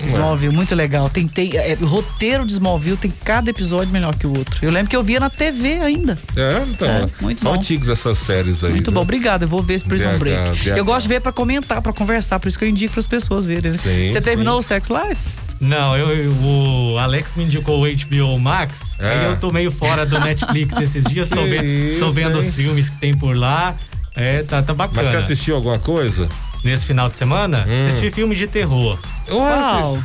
Smallville, 0.03 0.51
muito 0.55 0.73
legal. 0.73 1.07
Tem, 1.09 1.27
tem, 1.27 1.55
é, 1.55 1.77
o 1.79 1.85
roteiro 1.85 2.43
de 2.45 2.53
Smallville 2.53 2.97
tem 2.97 3.11
cada 3.23 3.51
episódio 3.51 3.91
melhor 3.93 4.15
que 4.15 4.25
o 4.25 4.35
outro. 4.35 4.57
Eu 4.65 4.71
lembro 4.71 4.89
que 4.89 4.95
eu 4.95 5.03
via 5.03 5.19
na 5.19 5.29
TV 5.29 5.73
ainda. 5.79 6.17
É, 6.35 6.63
então. 6.67 6.87
É, 6.89 7.09
muito 7.21 7.39
são 7.41 7.51
bom. 7.53 7.59
antigos 7.59 7.87
essas 7.87 8.17
séries 8.17 8.63
aí. 8.63 8.71
Muito 8.71 8.91
bom, 8.91 9.01
obrigado. 9.01 9.43
Eu 9.43 9.47
vou 9.47 9.61
ver 9.61 9.75
esse 9.75 9.85
Prison 9.85 10.09
BH, 10.13 10.17
Break. 10.17 10.51
BH. 10.63 10.67
Eu 10.77 10.83
gosto 10.85 11.03
de 11.03 11.07
ver 11.09 11.21
pra 11.21 11.31
comentar, 11.31 11.81
pra 11.83 11.93
conversar, 11.93 12.39
por 12.39 12.47
isso 12.47 12.57
que 12.57 12.65
eu 12.65 12.69
indico 12.69 12.93
pras 12.93 13.05
pessoas 13.05 13.45
verem. 13.45 13.71
né? 13.73 13.77
Sim, 13.77 14.07
Você 14.09 14.19
sim. 14.19 14.21
terminou 14.21 14.57
o 14.57 14.63
Sex 14.63 14.87
Life? 14.89 15.21
Não, 15.61 15.95
eu, 15.95 16.09
eu- 16.09 16.31
o 16.31 16.97
Alex 16.97 17.35
me 17.35 17.43
indicou 17.43 17.83
o 17.83 17.85
HBO 17.87 18.39
Max, 18.39 18.97
É. 18.99 19.07
aí 19.11 19.25
eu 19.27 19.37
tô 19.39 19.51
meio 19.51 19.71
fora 19.71 20.05
do 20.07 20.19
Netflix 20.19 20.75
esses 20.81 21.03
dias, 21.05 21.29
tô, 21.29 21.43
vendo, 21.45 21.99
tô 21.99 22.09
vendo 22.09 22.31
hein? 22.33 22.39
os 22.39 22.55
filmes 22.55 22.89
que 22.89 22.97
tem 22.97 23.13
por 23.15 23.37
lá. 23.37 23.75
É, 24.15 24.41
tá, 24.43 24.61
tá 24.63 24.73
Mas 24.73 24.77
bacana. 24.91 25.09
você 25.09 25.15
assistiu 25.17 25.55
alguma 25.55 25.77
coisa? 25.79 26.27
Nesse 26.63 26.85
final 26.85 27.07
de 27.07 27.15
semana, 27.15 27.65
Hum. 27.67 27.87
assisti 27.87 28.09
filme 28.11 28.35
de 28.35 28.47
terror. 28.47 28.97
Qual? 29.27 29.97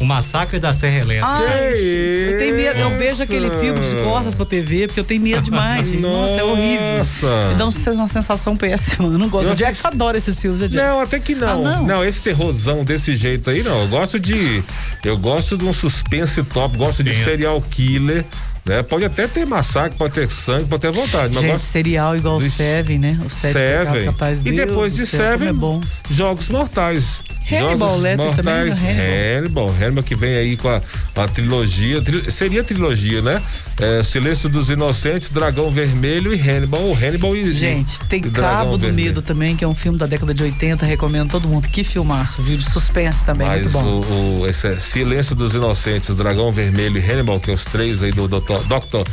O 0.00 0.04
Massacre 0.06 0.58
da 0.58 0.72
Serra 0.72 1.00
Elétrica. 1.00 1.26
Ai, 1.28 1.74
eu, 1.74 2.38
tenho 2.38 2.56
medo, 2.56 2.78
eu 2.78 2.96
vejo 2.96 3.22
aquele 3.22 3.50
filme 3.50 3.80
de 3.80 3.96
costas 4.02 4.34
pra 4.34 4.46
TV, 4.46 4.86
porque 4.86 4.98
eu 5.00 5.04
tenho 5.04 5.20
medo 5.20 5.42
demais. 5.42 5.92
Nossa, 5.92 6.32
é 6.36 6.42
horrível. 6.42 6.96
Nossa. 6.98 7.48
Me 7.50 7.54
dá 7.56 7.66
um- 7.66 7.94
uma 7.98 8.08
sensação 8.08 8.56
péssima. 8.56 9.08
Eu 9.12 9.18
não 9.18 9.28
gosto. 9.28 9.48
Eu 9.48 9.52
O 9.52 9.56
Jackson 9.56 9.88
adora 9.88 10.16
esses 10.16 10.40
filmes, 10.40 10.62
né, 10.62 10.68
Jackson? 10.68 10.88
Não, 10.88 11.00
até 11.02 11.20
que 11.20 11.34
não. 11.34 11.66
Ah, 11.66 11.82
não? 11.82 12.02
esse 12.04 12.22
terrorzão 12.22 12.82
desse 12.82 13.14
jeito 13.14 13.50
aí, 13.50 13.62
não. 13.62 13.82
Eu 13.82 13.88
gosto 13.88 14.18
de. 14.18 14.62
Eu 15.04 15.18
gosto 15.18 15.58
de 15.58 15.64
um 15.66 15.72
suspense 15.72 16.42
top, 16.44 16.78
gosto 16.78 17.04
de 17.04 17.12
Suspense. 17.12 17.30
serial 17.36 17.60
killer. 17.70 18.24
Né? 18.64 18.82
Pode 18.82 19.04
até 19.04 19.26
ter 19.26 19.46
massacre, 19.46 19.96
pode 19.96 20.12
ter 20.14 20.28
sangue, 20.28 20.66
pode 20.66 20.82
ter 20.82 20.90
vontade. 20.90 21.32
Mas 21.34 21.42
Gente, 21.42 21.52
gosto 21.52 21.64
serial 21.66 22.14
igual 22.16 22.36
o 22.36 22.42
Seven, 22.42 22.98
né? 22.98 23.20
O 23.24 23.30
Seven. 23.30 24.04
Capitais. 24.04 24.40
E 24.40 24.44
Deus 24.44 24.56
depois 24.56 24.92
do 24.92 24.98
de 24.98 25.06
Seven, 25.06 25.48
é 25.48 25.52
bom. 25.52 25.80
Jogos 26.10 26.48
Mortais. 26.50 27.22
Hannibal, 27.50 27.98
Lecter 27.98 28.34
também, 28.36 28.54
Mortais. 28.54 28.82
né? 28.82 29.36
Hannibal. 29.38 29.68
Hannibal 29.80 30.04
que 30.04 30.14
vem 30.14 30.36
aí 30.36 30.56
com 30.56 30.68
a, 30.68 30.80
a 31.16 31.26
trilogia. 31.26 32.00
tri- 32.00 32.30
seria 32.30 32.62
trilogia, 32.62 33.20
né? 33.22 33.42
É, 33.80 34.02
Silêncio 34.04 34.48
dos 34.48 34.70
Inocentes, 34.70 35.30
Dragão 35.30 35.68
Vermelho 35.70 36.32
e 36.32 36.38
Hannibal. 36.40 36.80
Ou 36.82 36.94
Hannibal 36.94 37.34
e. 37.34 37.52
Gente, 37.52 37.98
tem 38.04 38.20
e 38.24 38.30
Cabo 38.30 38.72
do 38.76 38.78
Vermelho. 38.86 39.08
Medo 39.08 39.22
também, 39.22 39.56
que 39.56 39.64
é 39.64 39.68
um 39.68 39.74
filme 39.74 39.98
da 39.98 40.06
década 40.06 40.32
de 40.32 40.42
80. 40.44 40.86
Recomendo 40.86 41.30
todo 41.30 41.48
mundo. 41.48 41.66
Que 41.66 41.82
filmaço, 41.82 42.40
viu? 42.42 42.56
De 42.56 42.70
suspense 42.70 43.24
também, 43.24 43.48
Mas 43.48 43.72
muito 43.72 43.72
bom. 43.72 44.00
o, 44.06 44.40
o- 44.42 44.46
esse 44.46 44.68
é 44.68 44.78
Silêncio 44.78 45.34
dos 45.34 45.52
Inocentes, 45.54 46.14
Dragão 46.14 46.52
Vermelho 46.52 46.98
e 46.98 47.10
Hannibal, 47.10 47.40
que 47.40 47.50
é 47.50 47.54
os 47.54 47.64
três 47.64 48.00
aí 48.02 48.12
do 48.12 48.28
Dr. 48.28 48.59
Dr. 48.66 49.04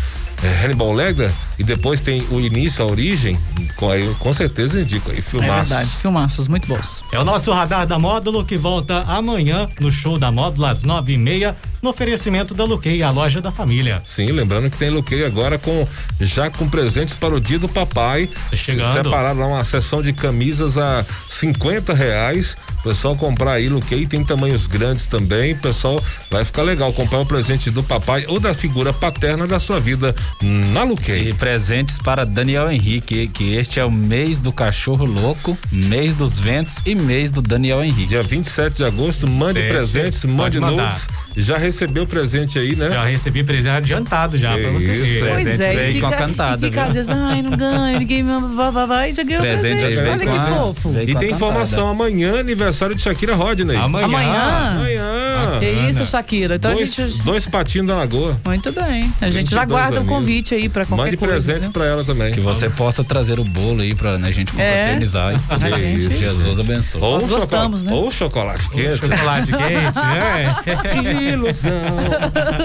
é, 0.43 0.63
Hannibal 0.65 0.93
Lecter, 0.93 1.31
e 1.59 1.63
depois 1.63 1.99
tem 1.99 2.21
o 2.31 2.39
início, 2.39 2.83
a 2.83 2.87
origem, 2.87 3.37
com, 3.75 3.89
aí, 3.89 4.13
com 4.19 4.31
certeza 4.33 4.79
indico 4.81 5.09
aí, 5.11 5.17
É 5.19 5.21
filmaço. 5.21 5.69
verdade, 5.69 5.89
filmaços 5.89 6.47
muito 6.47 6.67
bons. 6.67 7.03
É 7.11 7.19
o 7.19 7.23
nosso 7.23 7.51
radar 7.51 7.85
da 7.87 7.97
Módulo 7.99 8.43
que 8.45 8.57
volta 8.57 9.01
amanhã 9.07 9.67
no 9.79 9.91
show 9.91 10.17
da 10.17 10.31
Módulo 10.31 10.65
às 10.65 10.83
nove 10.83 11.13
e 11.13 11.17
meia, 11.17 11.55
no 11.81 11.89
oferecimento 11.91 12.53
da 12.53 12.63
Luquei, 12.63 13.01
a 13.03 13.09
loja 13.11 13.39
da 13.41 13.51
família. 13.51 14.01
Sim, 14.05 14.27
lembrando 14.31 14.69
que 14.69 14.77
tem 14.77 14.89
Luquei 14.89 15.25
agora 15.25 15.57
com 15.59 15.87
já 16.19 16.49
com 16.49 16.67
presentes 16.67 17.13
para 17.13 17.33
o 17.35 17.39
dia 17.39 17.59
do 17.59 17.69
papai. 17.69 18.27
Tá 18.49 18.55
chegando. 18.57 18.93
Separado 18.93 19.39
lá 19.39 19.47
uma 19.47 19.63
seção 19.63 20.01
de 20.01 20.11
camisas 20.13 20.77
a 20.77 21.05
50 21.27 21.93
reais. 21.93 22.57
O 22.79 22.83
pessoal 22.83 23.15
comprar 23.15 23.53
aí 23.53 23.69
Luquei, 23.69 24.05
tem 24.07 24.23
tamanhos 24.23 24.65
grandes 24.67 25.05
também. 25.05 25.53
O 25.53 25.57
pessoal 25.59 26.01
vai 26.31 26.43
ficar 26.43 26.63
legal 26.63 26.91
comprar 26.93 27.19
o 27.19 27.25
presente 27.25 27.69
do 27.69 27.83
papai 27.83 28.25
ou 28.27 28.39
da 28.39 28.53
figura 28.53 28.91
paterna 28.93 29.45
da 29.45 29.59
sua 29.59 29.79
vida 29.79 30.15
na 30.41 30.83
Luquei. 30.83 31.29
E 31.29 31.33
presentes 31.51 31.97
para 31.97 32.25
Daniel 32.25 32.69
Henrique, 32.69 33.25
que 33.29 33.55
este 33.55 33.79
é 33.79 33.85
o 33.85 33.89
mês 33.89 34.37
do 34.37 34.51
cachorro 34.51 35.05
louco, 35.05 35.57
mês 35.71 36.13
dos 36.17 36.37
ventos 36.37 36.79
e 36.85 36.93
mês 36.93 37.31
do 37.31 37.41
Daniel 37.41 37.81
Henrique. 37.81 38.05
Dia 38.07 38.21
27 38.21 38.75
de 38.75 38.83
agosto, 38.83 39.25
mande 39.29 39.61
Sete. 39.61 39.71
presentes, 39.71 40.25
mande 40.25 40.59
nudes. 40.59 41.07
Já 41.37 41.57
recebeu 41.57 42.03
o 42.03 42.07
presente 42.07 42.59
aí, 42.59 42.75
né? 42.75 42.89
Já 42.89 43.05
recebi 43.05 43.45
presente 43.45 43.69
adiantado 43.77 44.37
já, 44.37 44.57
pra 44.57 44.71
você 44.71 44.93
Isso, 44.93 45.23
ver. 45.23 45.29
é. 45.29 45.33
Pois 45.35 45.59
é, 45.61 45.73
veio 45.75 45.97
e 45.97 46.01
com 46.01 46.07
fica, 46.09 46.21
a 46.23 46.27
cantada, 46.27 46.67
e 46.67 46.69
fica 46.69 46.81
viu? 46.81 46.89
às 46.89 46.93
vezes, 46.95 47.09
ai, 47.11 47.41
não 47.41 47.51
ganha, 47.51 47.99
ninguém 47.99 48.23
me 48.23 48.39
vai, 48.55 48.71
vai, 48.71 48.87
vai, 48.87 49.13
já 49.13 49.23
ganhou 49.23 49.41
Presente 49.41 49.79
presente. 49.79 49.99
Olha 50.09 50.17
com 50.25 50.31
que 50.31 50.37
a- 50.37 50.43
fofo. 50.57 50.95
E 50.99 51.13
com 51.13 51.19
tem 51.19 51.31
informação 51.31 51.87
amanhã, 51.87 52.39
aniversário 52.41 52.93
de 52.93 53.01
Shakira 53.01 53.35
Rodney. 53.35 53.77
Amanhã. 53.77 54.05
Amanhã? 54.05 54.71
Amanhã. 54.75 55.26
Que 55.59 55.69
isso, 55.89 56.05
Shakira. 56.05 56.55
Então 56.55 56.73
dois, 56.73 56.99
a 56.99 57.07
gente. 57.07 57.21
dois 57.23 57.47
patinhos 57.47 57.87
da 57.87 57.95
lagoa. 57.95 58.39
Muito 58.45 58.71
bem. 58.71 59.11
A 59.21 59.29
gente 59.29 59.49
já 59.51 59.61
22 59.61 59.67
guarda 59.67 59.97
o 59.97 59.99
aninhos. 59.99 60.07
convite 60.17 60.55
aí 60.55 60.69
pra 60.69 60.85
qualquer 60.85 61.03
Mande 61.05 61.17
coisa. 61.17 61.33
presentes 61.33 61.63
viu? 61.63 61.71
pra 61.73 61.85
ela 61.85 62.03
também. 62.03 62.33
Que 62.33 62.39
você 62.41 62.69
possa 62.69 63.03
trazer 63.03 63.39
o 63.39 63.43
bolo 63.43 63.81
aí 63.81 63.93
pra 63.95 64.17
né, 64.17 64.27
a 64.27 64.31
gente 64.31 64.51
É. 64.59 64.71
confraternizar. 64.71 65.35
A 65.49 65.57
Que 65.57 66.01
gente- 66.01 66.17
Jesus 66.17 66.59
abençoe. 66.59 67.01
Ou 67.01 67.13
Nós 67.15 67.23
um 67.23 67.27
gostamos, 67.27 67.81
chocolate, 67.81 67.85
né? 67.85 67.93
Ou 68.05 68.11
chocolate 68.11 68.69
quente. 68.69 69.07
Chocolate 69.07 69.51
quente, 69.57 69.99
né? 69.99 70.55
Que 71.03 71.31
ilusão. 71.33 71.71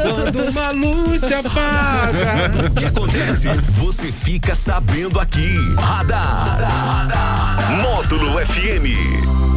Quando 0.02 0.50
uma 0.50 0.68
luz 0.72 1.20
se 1.20 1.34
apaga. 1.34 2.50
O 2.66 2.70
que 2.74 2.84
acontece? 2.86 3.48
Você 3.78 4.12
fica 4.12 4.54
sabendo 4.54 5.18
aqui. 5.20 5.54
Radar. 5.78 7.80
Módulo 7.82 8.38
FM. 8.46 9.51